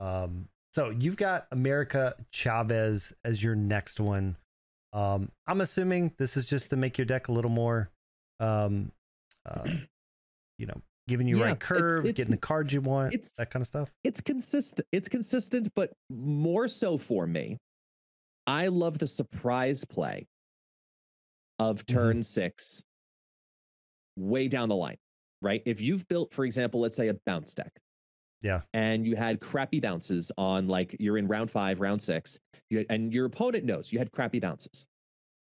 [0.00, 4.36] Um, so you've got America Chavez as your next one.
[4.92, 7.90] Um, I'm assuming this is just to make your deck a little more,
[8.40, 8.92] um,
[9.46, 9.68] uh,
[10.58, 13.50] you know, giving you Yeah, right curve, it's- getting the cards you want, it's- that
[13.50, 13.90] kind of stuff.
[14.04, 17.58] it's consistent it's consistent but more so for me
[18.46, 20.26] i love the surprise play
[21.58, 21.94] of Mm-hmm.
[21.94, 22.82] turn six
[24.16, 24.96] way down the line
[25.42, 27.72] right if you've built for example let's say a bounce deck
[28.42, 28.62] Yeah.
[28.72, 32.38] and you had crappy bounces on like you're in round five round six
[32.70, 34.86] you, and your opponent knows you had crappy bounces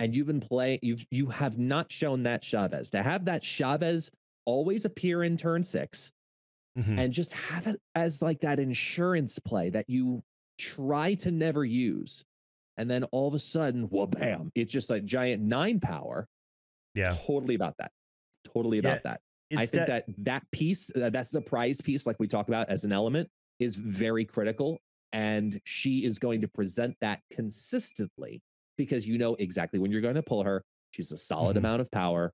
[0.02, 4.10] and you've been playing you've you have not shown that chavez to have that chavez
[4.46, 6.12] always appear in turn six
[6.78, 6.98] Mhm.
[6.98, 10.24] and just have it as like that insurance play that you
[10.58, 12.24] try to never use.
[12.78, 16.28] And then all of a sudden, well, bam, it's just like giant nine power.
[16.96, 17.92] Yeah, Totally about that.
[18.54, 19.22] Totally Yeah, about that.
[19.54, 22.86] I think de- that that piece, uh, that surprise piece, like we talk about as
[22.86, 23.30] an element,
[23.60, 24.80] is very critical.
[25.12, 28.42] And she is going to present that consistently
[28.86, 30.64] because you know exactly when you're going to pull her.
[30.92, 31.60] She's a solid Mhm.
[31.60, 32.34] amount of power.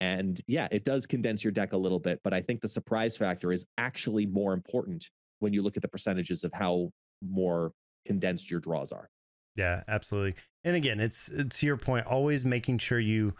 [0.00, 3.16] And yeah, it does condense your deck a little bit, but I think the surprise
[3.16, 6.90] factor is actually more important when you look at the percentages of how
[7.22, 7.72] more
[8.04, 9.08] condensed your draws are.
[9.56, 10.34] Yeah, absolutely.
[10.64, 13.34] And again, it's it's to your point, always making sure you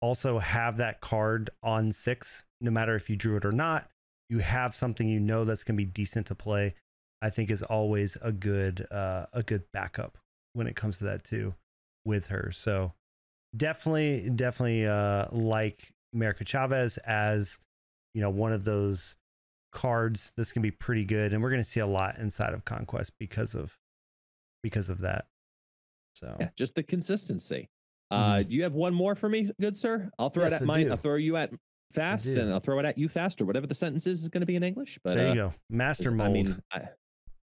[0.00, 3.90] also have that card on six, no matter if you drew it or not.
[4.30, 6.74] You have something you know that's gonna be decent to play.
[7.20, 10.16] I think is always a good uh, a good backup
[10.54, 11.54] when it comes to that too,
[12.04, 12.50] with her.
[12.52, 12.92] So
[13.56, 17.60] definitely, definitely uh, like America Chavez as
[18.14, 19.14] you know one of those
[19.72, 23.12] cards that's gonna be pretty good, and we're gonna see a lot inside of Conquest
[23.18, 23.76] because of
[24.62, 25.26] because of that.
[26.14, 27.68] So Yeah, just the consistency.
[28.10, 30.10] Uh, do you have one more for me, good sir?
[30.18, 30.52] I'll throw Mm-hmm.
[30.52, 30.84] Yes, it at I mine.
[30.86, 30.90] do.
[30.92, 31.52] I'll throw you at
[31.92, 34.40] fast, and I'll throw it at you fast, or whatever the sentence is, is going
[34.40, 34.98] to be in English.
[35.04, 36.30] But there uh, you go, master mold.
[36.30, 36.88] I mean, I,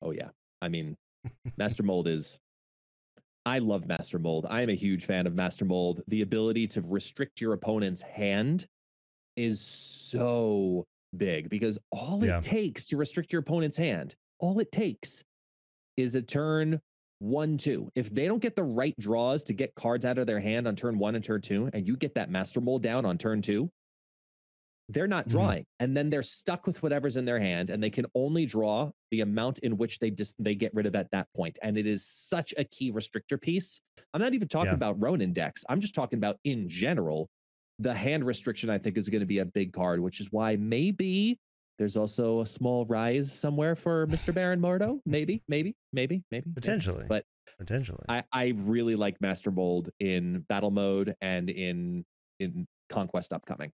[0.01, 0.29] oh yeah.
[0.61, 0.95] I mean,
[1.57, 2.39] Master Mold is.
[3.45, 4.47] I love Master Mold.
[4.49, 6.01] I am a huge fan of Master Mold.
[6.07, 8.65] The ability to restrict your opponent's hand
[9.35, 10.85] is so
[11.15, 12.39] big because all it Yeah.
[12.41, 15.23] takes to restrict your opponent's hand, all it takes
[15.95, 16.81] is a turn
[17.19, 17.89] one, two.
[17.95, 20.75] If they don't get the right draws to get cards out of their hand on
[20.75, 23.69] turn one and turn two, and you get that Master Mold down on turn two,
[24.89, 25.31] they're not Mhm.
[25.31, 28.91] drawing and then they're stuck with whatever's in their hand and they can only draw
[29.11, 31.87] the amount in which they just they get rid of at that point and it
[31.87, 33.81] is such a key restrictor piece
[34.13, 34.75] i'm not even talking Yeah.
[34.75, 37.27] about ronin decks i'm just talking about in general
[37.79, 40.55] the hand restriction i think is going to be a big card which is why
[40.55, 41.39] maybe
[41.79, 46.51] there's also a small rise somewhere for mr baron mordo maybe maybe maybe maybe maybe.
[46.53, 47.05] Potentially.
[47.09, 47.25] but
[47.57, 48.03] Potentially.
[48.09, 52.03] I, I really like Master Mold in battle mode and in
[52.39, 53.71] in conquest upcoming.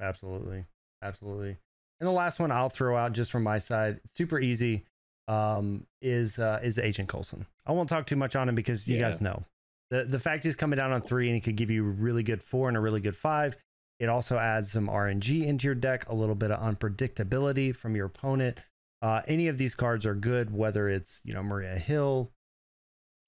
[0.00, 0.64] Absolutely.
[1.02, 1.56] Absolutely.
[2.00, 4.84] And the last one I'll throw out just from my side, super easy,
[5.26, 7.46] um, is uh, is Agent Coulson.
[7.66, 9.02] I won't talk too much on him because you Yeah.
[9.10, 9.44] guys know.
[9.90, 12.22] The the fact he's coming down on three and he could give you a really
[12.22, 13.56] good four and a really good five.
[13.98, 18.06] It also adds some RNG into your deck, a little bit of unpredictability from your
[18.06, 18.58] opponent.
[19.02, 22.30] Uh, any of these cards are good, whether it's you know Maria Hill,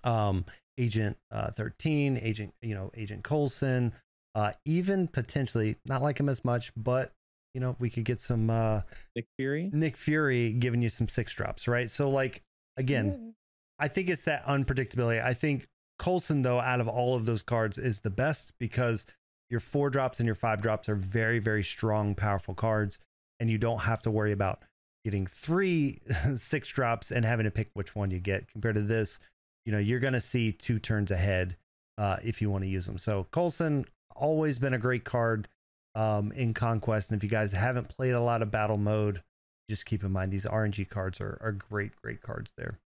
[0.05, 0.45] um,
[0.79, 3.93] Agent uh, 13, Agent you know Agent Coulson,
[4.35, 7.13] uh, even potentially not like him as much, but
[7.55, 8.83] you know we could get some uh,
[9.17, 9.71] Nick Fury.
[9.73, 11.91] Nick Fury giving you some six drops, right?
[11.91, 12.43] So like
[12.77, 13.35] again,
[13.79, 15.25] I think it's that unpredictability.
[15.25, 15.67] I think
[15.99, 19.07] Coulson, though, out of all of those cards, is the best because
[19.51, 22.99] your four drops and your five drops are very, very strong, powerful cards,
[23.41, 24.61] and you don't have to worry about
[25.05, 26.01] getting three
[26.37, 28.49] six drops and having to pick which one you get.
[28.49, 29.19] Compared to this,
[29.67, 31.57] you know, you're going to see two turns ahead
[31.99, 32.99] uh, if you want to use them.
[32.99, 33.85] So Coulson
[34.21, 35.49] always been a great card
[35.95, 39.23] um, in Conquest, and if you guys haven't played a lot of battle mode,
[39.69, 42.79] just keep in mind these RNG cards are, are great, great cards there.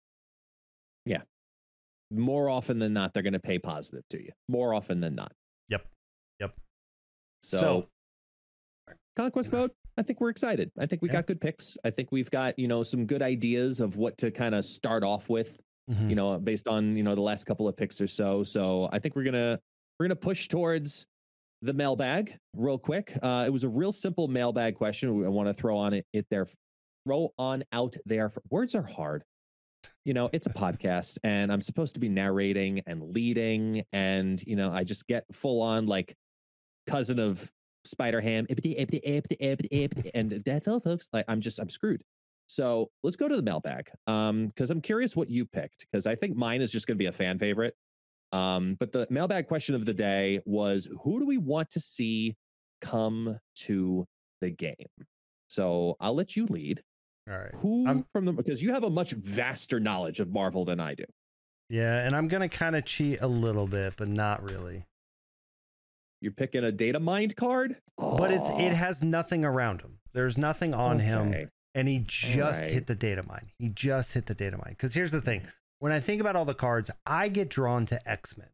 [1.04, 1.22] Yeah.
[2.10, 4.30] More often than not, they're going to pay positive to you.
[4.48, 5.32] More often than not.
[5.68, 5.86] Yep.
[6.40, 6.54] Yep.
[7.42, 7.88] So, So-
[9.16, 9.70] conquest mode.
[9.96, 10.70] I think we're excited.
[10.78, 11.14] I think we Yeah.
[11.14, 11.76] got good picks.
[11.84, 15.02] I think we've got you know some good ideas of what to kind of start
[15.04, 15.60] off with.
[15.90, 16.08] Mhm.
[16.08, 18.42] you know, based on you know the last couple of picks or so.
[18.42, 19.60] So I think we're gonna
[20.00, 21.06] we're gonna push towards
[21.64, 23.16] the mailbag real quick.
[23.22, 25.24] Uh, it was a real simple mailbag question.
[25.24, 26.46] I want to throw on it, it there,
[27.06, 28.28] throw on out there.
[28.28, 29.24] For, words are hard.
[30.04, 34.56] You know, it's a podcast, and I'm supposed to be narrating and leading, and you
[34.56, 36.14] know, I just get full on like
[36.86, 37.50] cousin of
[37.84, 38.46] Spider Ham,
[40.14, 41.08] and that's all, folks.
[41.12, 42.02] Like I'm just I'm screwed.
[42.46, 43.88] So let's go to the mailbag.
[44.06, 47.06] Um, because I'm curious what you picked, because I think mine is just gonna be
[47.06, 47.74] a fan favorite.
[48.32, 52.36] Um, but the mailbag question of the day was who do we want to see
[52.80, 54.06] come to
[54.40, 54.74] the game?
[55.48, 56.82] So I'll let you lead.
[57.30, 57.54] All right.
[57.56, 60.94] Who I'm- from the because you have a much vaster knowledge of Marvel than I
[60.94, 61.04] do.
[61.70, 64.84] Yeah, and I'm gonna kind of cheat a little bit, but not really.
[66.20, 69.98] You're picking a data mined card, But it's it has nothing around him.
[70.12, 72.70] There's nothing on him, and he just right.
[72.70, 73.50] hit the data mine.
[73.58, 74.70] He just hit the data mine.
[74.70, 75.42] Because here's the thing:
[75.84, 78.48] when I think about all the cards, I get drawn to X Men.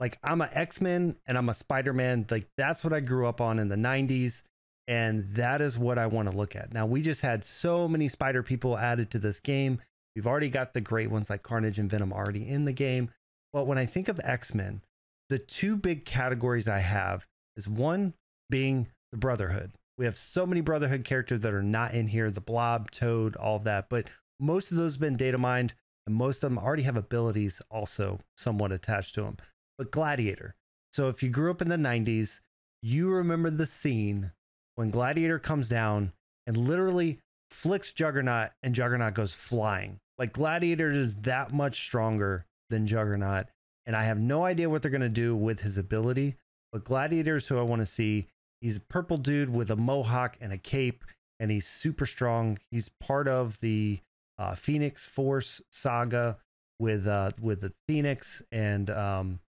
[0.00, 2.26] Like I'm a X Men and I'm a Spider Man.
[2.28, 4.42] Like that's what I grew up on in the '90s,
[4.88, 6.74] and that is what I want to look at.
[6.74, 9.78] Now we just had so many Spider people added to this game.
[10.16, 13.10] We've already got the great ones like Carnage and Venom already in the game.
[13.52, 14.82] But when I think of X Men,
[15.28, 18.14] the two big categories I have is one
[18.50, 19.70] being the Brotherhood.
[19.98, 23.60] We have so many Brotherhood characters that are not in here the Blob, Toad, all
[23.60, 23.88] that.
[23.88, 24.10] But
[24.40, 25.74] most of those have been data mined,
[26.06, 29.36] and most of them already have abilities also somewhat attached to them.
[29.78, 30.54] But Gladiator.
[30.92, 32.40] So if you grew up in the 90s,
[32.82, 34.32] you remember the scene
[34.76, 36.12] when Gladiator comes down
[36.46, 37.18] and literally
[37.50, 39.98] flicks Juggernaut, and Juggernaut goes flying.
[40.18, 43.46] Like Gladiator is that much stronger than Juggernaut.
[43.84, 46.36] And I have no idea what they're going to do with his ability.
[46.72, 48.26] But Gladiator's who I want to see.
[48.60, 51.04] He's a purple dude with a mohawk and a cape,
[51.38, 52.58] and he's super strong.
[52.70, 54.00] He's part of the
[54.38, 56.38] uh, Phoenix Force saga
[56.78, 59.40] with uh, with the Phoenix and um,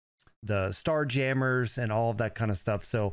[0.43, 2.85] the Star Jammers and all of that kind of stuff.
[2.85, 3.13] So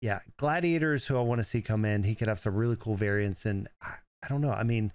[0.00, 2.02] yeah, Gladiators who I want to see come in.
[2.02, 4.50] He could have some really cool variants, and I, I don't know.
[4.50, 4.92] I mean,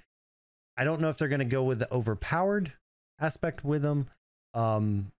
[0.77, 2.73] I don't know if they're going to go with the overpowered
[3.19, 4.07] aspect with him,
[4.53, 5.11] um,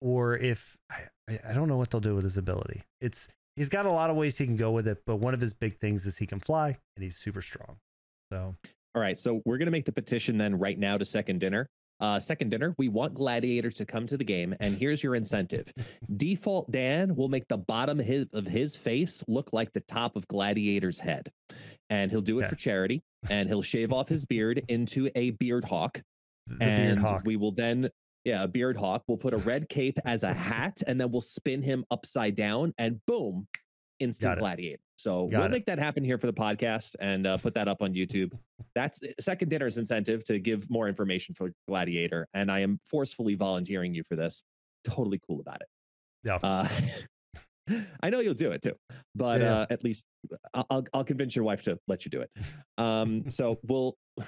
[0.00, 2.84] or if I I don't know what they'll do with his ability.
[3.00, 5.40] It's he's got a lot of ways he can go with it, but one of
[5.40, 7.78] his big things is he can fly and he's super strong.
[8.30, 8.54] So
[8.94, 11.68] All right, so we're gonna make the petition then right now to Second Dinner.
[12.00, 15.72] Uh, second dinner, we want Gladiator to come to the game, and here's your incentive.
[16.16, 20.16] Default Dan will make the bottom of his, of his face look like the top
[20.16, 21.30] of Gladiator's head,
[21.90, 22.50] and he'll do it Okay.
[22.50, 23.02] for charity.
[23.30, 26.02] And he'll shave off his beard into a beard hawk,
[26.48, 27.22] the and beard hawk.
[27.24, 27.88] we will then,
[28.24, 29.04] yeah, a beard hawk.
[29.06, 32.74] We'll put a red cape as a hat, and then we'll spin him upside down,
[32.76, 33.46] and boom,
[34.00, 34.80] instant gladiator.
[34.96, 35.50] So Got we'll it.
[35.52, 38.32] make that happen here for the podcast and uh, put that up on YouTube.
[38.74, 43.34] That's uh, second dinner's incentive to give more information for Gladiator, and I am forcefully
[43.34, 44.42] volunteering you for this.
[44.84, 45.68] Totally cool about it.
[46.24, 46.36] Yeah.
[46.42, 46.68] Uh,
[48.02, 48.74] I know you'll do it too,
[49.14, 49.60] but Yeah.
[49.60, 50.04] uh, at least
[50.52, 52.30] I'll, I'll I'll convince your wife to let you do it.
[52.78, 53.96] Um, so we'll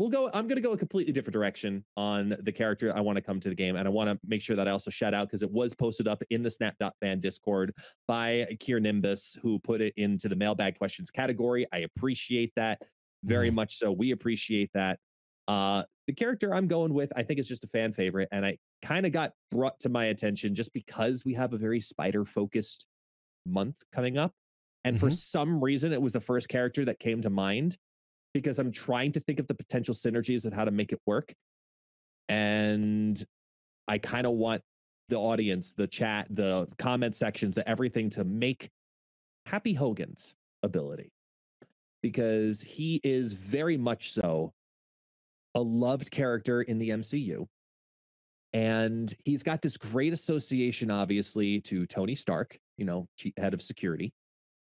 [0.00, 0.30] we'll go.
[0.32, 3.38] I'm going to go a completely different direction on the character I want to come
[3.40, 5.42] to the game, and I want to make sure that I also shout out because
[5.42, 7.74] it was posted up in the Snap Snap.fan Discord
[8.08, 11.66] by Kier Nimbus, who put it into the mailbag questions category.
[11.70, 12.80] I appreciate that
[13.24, 13.54] very Mhm.
[13.54, 13.76] much.
[13.76, 14.98] So we appreciate that.
[15.46, 18.56] Uh, the character I'm going with, I think, is just a fan favorite, and I
[18.80, 22.86] kind of got brought to my attention just because we have a very spider focused
[23.44, 24.32] month coming up.
[24.82, 25.12] And for Mhm.
[25.12, 27.76] some reason, it was the first character that came to mind
[28.32, 31.32] because I'm trying to think of the potential synergies and how to make it work.
[32.28, 33.22] And
[33.88, 34.62] I kind of want
[35.08, 38.70] the audience, the chat, the comment sections, everything to make
[39.46, 41.10] Happy Hogan's ability
[42.02, 44.52] because he is very much so
[45.54, 47.46] a loved character in the MCU.
[48.52, 53.06] And he's got this great association, obviously, to Tony Stark, you know,
[53.36, 54.12] head of security.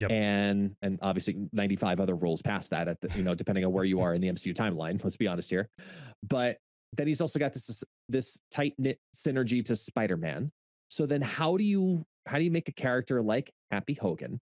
[0.00, 0.10] Yep.
[0.10, 3.84] And and obviously 95 other roles past that at the, you know, depending on where
[3.84, 5.68] you are in the MCU timeline, let's be honest here.
[6.26, 6.56] But
[6.96, 10.50] then he's also got this this tight-knit synergy to Spider-Man.
[10.88, 14.40] So then how do you how do you make a character like Happy Hogan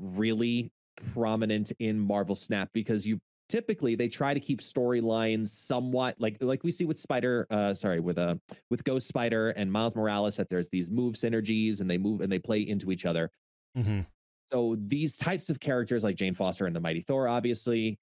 [0.00, 0.70] really
[1.12, 3.18] prominent in Marvel Snap because you
[3.48, 8.00] typically they try to keep storylines somewhat like like we see with Spider uh sorry
[8.00, 8.34] with uh
[8.70, 12.32] with Ghost Spider and Miles Morales that there's these move synergies and they move and
[12.32, 13.30] they play into each other.
[13.76, 14.06] Mhm.
[14.52, 17.98] So these types of characters like Jane Foster and the Mighty Thor obviously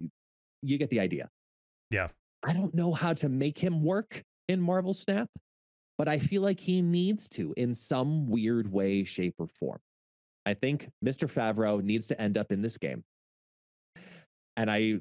[0.62, 1.28] you get the idea.
[1.90, 2.08] Yeah.
[2.44, 5.28] I don't know how to make him work in Marvel Snap,
[5.98, 9.78] but I feel like he needs to in some weird way shape or form.
[10.44, 11.32] I think Mr.
[11.32, 13.04] Favreau needs to end up in this game.
[14.56, 15.00] And I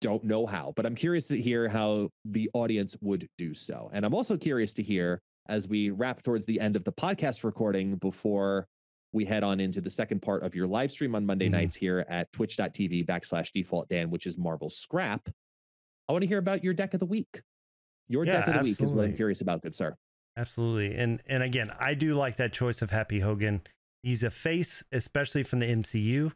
[0.00, 3.90] don't know how, but I'm curious to hear how the audience would do so.
[3.92, 7.44] And I'm also curious to hear as we wrap towards the end of the podcast
[7.44, 8.66] recording before
[9.12, 11.52] we head on into the second part of your live stream on Monday Mhm.
[11.52, 15.28] nights here at twitch.tv backslash default Dan, which is Marvel Scrap.
[16.08, 17.42] I want to hear about your deck of the week.
[18.08, 19.96] Your Yeah, deck of the week is what I'm curious about, good sir.
[20.36, 20.96] Absolutely.
[20.96, 23.60] And and again, I do like that choice of Happy Hogan.
[24.02, 26.32] He's a face, especially from the MCU.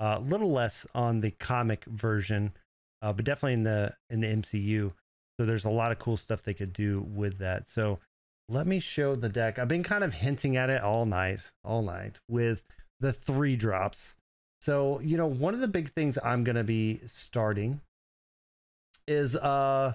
[0.00, 2.52] A little less on the comic version,
[3.00, 4.92] uh, but definitely in the in the MCU.
[5.38, 7.68] So there's a lot of cool stuff they could do with that.
[7.68, 8.00] So
[8.48, 9.58] let me show the deck.
[9.58, 12.64] I've been kind of hinting at it all night, all night with
[13.00, 14.14] the three drops.
[14.60, 17.80] So, you know, one of the big things I'm going to be starting
[19.08, 19.92] is uh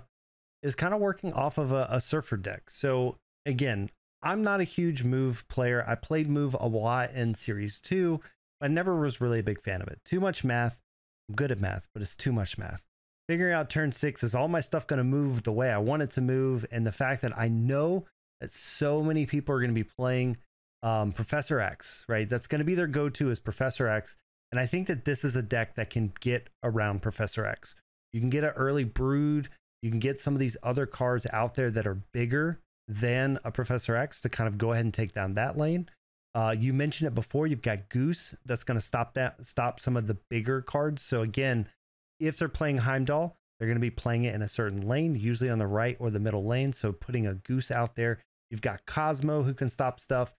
[0.64, 2.70] is kind of working off of a, a surfer deck.
[2.70, 3.90] So again,
[4.22, 5.84] I'm not a huge move player.
[5.88, 8.22] I played move a lot in series two.
[8.62, 10.00] I never was really a big fan of it.
[10.06, 10.80] Too much math.
[11.28, 12.84] I'm good at math, but it's too much math.
[13.28, 16.04] Figuring out turn six is all my stuff going to move the way I want
[16.04, 18.06] it to move, and the fact that I know
[18.42, 20.38] that so many people are going to be playing
[20.84, 22.28] um, Professor X, right?
[22.28, 24.18] That's going to be their go-to is Professor X,
[24.52, 27.76] and I think that this is a deck that can get around Professor X.
[28.12, 29.50] You can get an early Brood.
[29.82, 33.52] You can get some of these other cards out there that are bigger than a
[33.52, 35.90] Professor X to kind of go ahead and take down that lane.
[36.34, 37.48] Uh, you mentioned it before.
[37.48, 41.02] You've got Goose that's going to stop that, stop some of the bigger cards.
[41.02, 41.68] So again,
[42.20, 45.50] if they're playing Heimdall, they're going to be playing it in a certain lane, usually
[45.50, 46.72] on the right or the middle lane.
[46.72, 48.20] So putting a Goose out there,
[48.52, 50.36] you've got Cosmo who can stop stuff,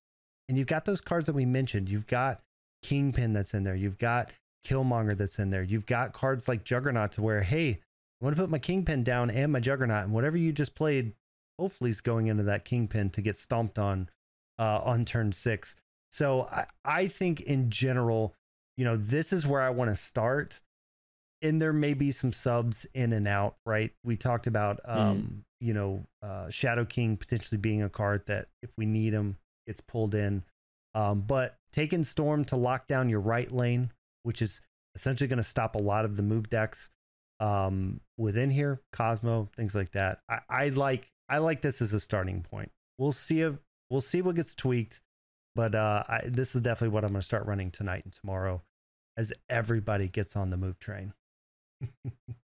[0.48, 1.88] and you've got those cards that we mentioned.
[1.88, 2.42] You've got
[2.82, 3.74] Kingpin that's in there.
[3.74, 4.30] You've got
[4.64, 5.62] Killmonger that's in there.
[5.64, 7.80] You've got cards like Juggernaut to where, hey,
[8.20, 11.14] I want to put my Kingpin down and my Juggernaut, and whatever you just played,
[11.58, 14.08] hopefully is going into that Kingpin to get stomped on
[14.58, 15.74] uh, on turn six.
[16.10, 18.34] So I, I think in general,
[18.76, 20.60] you know, this is where I want to start.
[21.40, 23.90] And there may be some subs in and out, right?
[24.04, 28.70] We talked about, um, you know, uh, Shadow King potentially being a card that if
[28.76, 29.36] we need him,
[29.66, 30.42] gets pulled in.
[30.94, 33.92] Um, but taking Storm to lock down your right lane,
[34.24, 34.60] which is
[34.94, 36.90] essentially going to stop a lot of the move decks
[37.40, 40.18] um, within here, Cosmo, things like that.
[40.28, 42.72] I, I like I like this as a starting point.
[42.98, 43.54] We'll see if
[43.88, 45.00] we'll see what gets tweaked,
[45.54, 48.62] but uh, I, this is definitely what I'm going to start running tonight and tomorrow,
[49.16, 51.14] as everybody gets on the move train.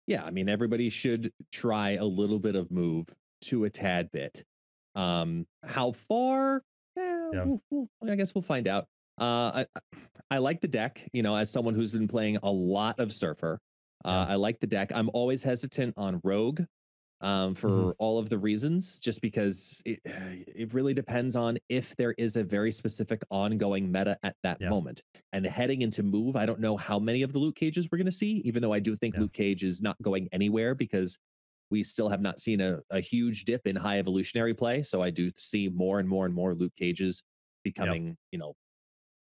[0.07, 3.07] Yeah, I mean everybody should try a little bit of move
[3.47, 4.45] to a tad bit.
[4.95, 6.63] Um, how far?
[6.97, 7.45] Yeah, Yeah.
[7.45, 8.87] We'll, we'll, I guess we'll find out.
[9.21, 9.67] Uh, I,
[10.31, 11.09] I like the deck.
[11.13, 13.59] You know, as someone who's been playing a lot of Surfer,
[14.05, 14.33] uh, Yeah.
[14.33, 14.93] I like the deck.
[14.95, 16.61] I'm always hesitant on Rogue,
[17.21, 17.97] um, for Mhm.
[17.99, 22.45] all of the reasons, just because it it really depends on if there is a
[22.45, 24.71] very specific ongoing meta at that Yeah.
[24.71, 25.03] moment.
[25.33, 28.07] And heading into move, I don't know how many of the Luke Cages we're going
[28.07, 29.19] to see, even though I do think Yeah.
[29.19, 31.19] Luke Cage is not going anywhere because
[31.71, 34.83] we still have not seen a, a huge dip in high evolutionary play.
[34.85, 37.23] So I do see more and more and more Luke Cages
[37.65, 38.55] becoming, you know,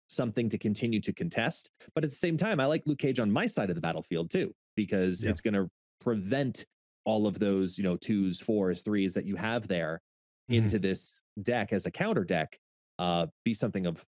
[0.08, 1.70] something to continue to contest.
[1.96, 4.30] But at the same time, I like Luke Cage on my side of the battlefield
[4.30, 5.24] too, because Yeah.
[5.24, 5.70] it's going to
[6.00, 6.66] prevent
[7.06, 10.02] all of those, you know, twos, fours, threes that you have there
[10.50, 10.58] Mhm.
[10.58, 12.58] into this deck as a counter deck
[13.00, 14.06] uh, be something of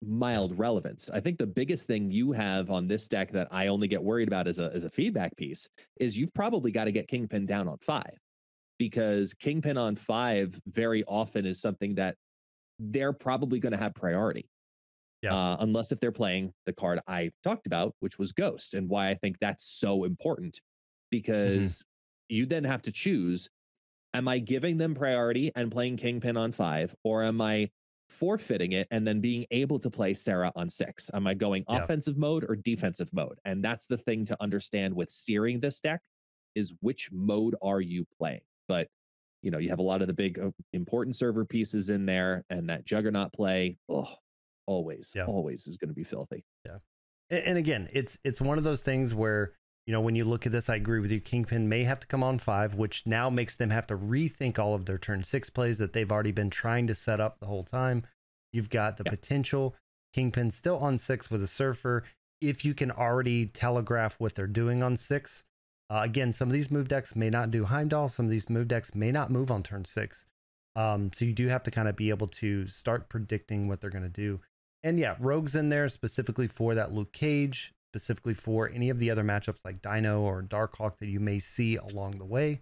[0.00, 1.10] mild relevance.
[1.10, 4.28] I think the biggest thing you have on this deck that I only get worried
[4.28, 7.66] about as a as a feedback piece is you've probably got to get Kingpin down
[7.68, 8.16] on five
[8.78, 12.16] because Kingpin on five very often is something that
[12.78, 14.46] they're probably going to have priority.
[15.22, 15.34] Yeah.
[15.34, 19.08] Uh, unless if they're playing the card I talked about, which was Ghost, and why
[19.10, 20.60] I think that's so important
[21.10, 21.82] because
[22.28, 23.48] you then have to choose
[24.14, 27.70] am I giving them priority and playing Kingpin on five, or am I
[28.08, 31.10] forfeiting it and then being able to play Sera on six?
[31.12, 31.84] Am I going Yeah.
[31.84, 33.38] offensive mode or defensive mode?
[33.44, 36.00] And that's the thing to understand with steering this deck
[36.54, 38.40] is which mode are you playing?
[38.66, 38.88] But
[39.42, 42.44] you know, you have a lot of the big uh, important server pieces in there,
[42.50, 44.12] and that juggernaut play, oh,
[44.66, 45.26] always, Yeah.
[45.26, 46.44] always is going to be filthy.
[47.30, 49.52] A- and again it's it's one of those things where
[49.88, 51.18] you know when you look at this i agree with you.
[51.18, 54.74] Kingpin may have to come on five which now makes them have to rethink all
[54.74, 57.64] of their turn six plays that they've already been trying to set up the whole
[57.64, 58.04] time.
[58.52, 59.12] You've got the Yeah.
[59.12, 59.74] potential.
[60.12, 62.04] Kingpin still on six with a surfer.
[62.40, 65.44] If you can already telegraph what they're doing on six
[65.90, 68.10] uh, again some of these move decks may not do heimdall.
[68.10, 70.26] Some of these move decks may not move on turn six.
[70.76, 73.88] Um, so you do have to kind of be able to start predicting what they're
[73.90, 74.40] going to do.
[74.82, 79.10] And yeah, Rogue's in there specifically for that Luke Cage, specifically for any of the
[79.10, 82.60] other matchups like Dino or Darkhawk that you may see along the way.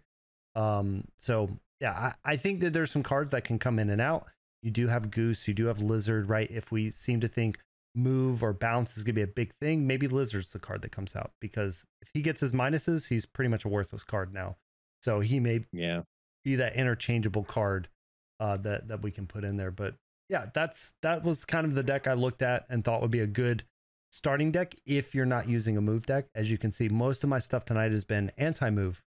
[0.54, 1.50] Um, so
[1.80, 4.26] yeah, I, I think that there's some cards that can come in and out.
[4.62, 6.50] You do have Goose, you do have Lizard, right?
[6.50, 7.58] If we seem to think
[7.94, 11.14] move or bounce is gonna be a big thing, maybe Lizard's the card that comes
[11.16, 14.56] out because if he gets his minuses, he's pretty much a worthless card now.
[15.02, 16.02] So he may Yeah.
[16.44, 17.88] be that interchangeable card
[18.38, 19.70] uh, that that we can put in there.
[19.70, 19.94] But
[20.28, 23.20] yeah, that's that was kind of the deck I looked at and thought would be
[23.20, 23.64] a good
[24.16, 26.26] starting deck if you're not using a move deck.
[26.34, 29.02] As you can see, most of my stuff tonight has been anti-move,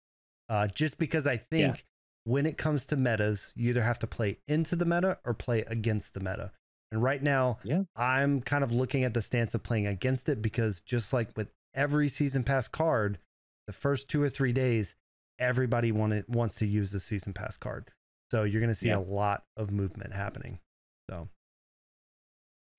[0.49, 1.87] uh, just because I think
[2.25, 5.61] when it comes to metas, you either have to play into the meta or play
[5.63, 6.53] against the meta.
[6.93, 7.85] And right now, Yeah.
[7.97, 11.49] I'm kind of looking at the stance of playing against it because just like with
[11.75, 13.19] every season pass card,
[13.67, 14.95] the first two or three days,
[15.39, 17.91] everybody wanted, wants to use the season pass card.
[18.31, 18.99] So you're going to see Yeah.
[18.99, 20.61] a lot of movement happening.
[21.09, 21.29] So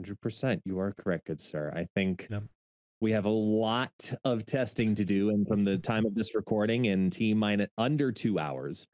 [0.01, 1.73] Hundred percent, you are correct, good sir.
[1.75, 2.43] I think Yep.
[3.01, 6.85] we have a lot of testing to do, and from the time of this recording,
[6.85, 8.87] in T minus under two hours,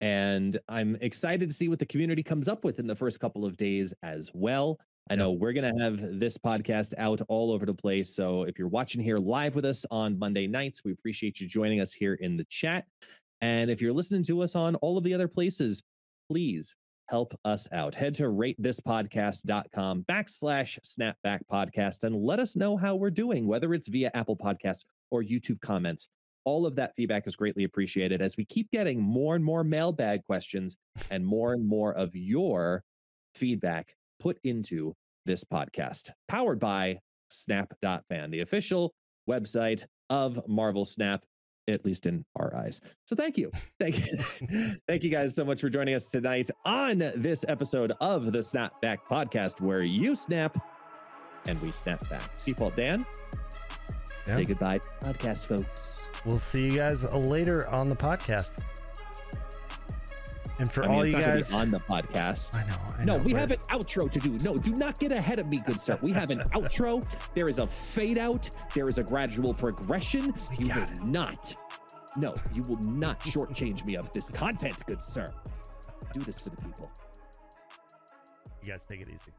[0.00, 3.44] and I'm excited to see what the community comes up with in the first couple
[3.44, 4.78] of days as well.
[5.10, 8.68] I know we're gonna have this podcast out all over the place, so if you're
[8.68, 12.36] watching here live with us on Monday nights, we appreciate you joining us here in
[12.36, 12.86] the chat,
[13.40, 15.82] and if you're listening to us on all of the other places,
[16.30, 16.76] please
[17.08, 17.94] help us out.
[17.94, 23.88] Head to ratethispodcast.com backslash snapback podcast and let us know how we're doing, whether it's
[23.88, 26.08] via Apple Podcasts or YouTube comments.
[26.44, 30.24] All of that feedback is greatly appreciated as we keep getting more and more mailbag
[30.24, 30.76] questions
[31.10, 32.82] and more and more of your
[33.34, 34.94] feedback put into
[35.24, 36.10] this podcast.
[36.28, 36.98] Powered by
[37.30, 38.92] Snap.fan, the official
[39.28, 41.24] website of Marvel Snap
[41.68, 42.80] at least in our eyes.
[43.06, 43.50] So thank you.
[43.80, 44.18] Thank you.
[44.88, 48.98] thank you guys so much for joining us tonight on this episode of the Snapback
[49.10, 50.56] podcast where you snap
[51.46, 52.22] and we snap back.
[52.44, 53.04] Default Dan.
[54.26, 54.34] Yeah.
[54.36, 56.00] Say goodbye podcast folks.
[56.24, 58.60] we'll see you guys later on the podcast.
[60.62, 62.54] And for I mean, all it's you not gonna be guys, on the podcast.
[62.54, 64.38] I know, I no, know, we but- have an outro to do.
[64.38, 65.98] No, do not get ahead of me, good sir.
[66.00, 67.04] We have an outro.
[67.34, 68.48] There is a fade out.
[68.72, 70.32] There is a gradual progression.
[70.58, 71.54] We You will not.
[72.16, 75.26] No, you will not shortchange me of this content, good sir.
[76.12, 76.88] Do this for the people.
[78.62, 79.32] You guys take it easy.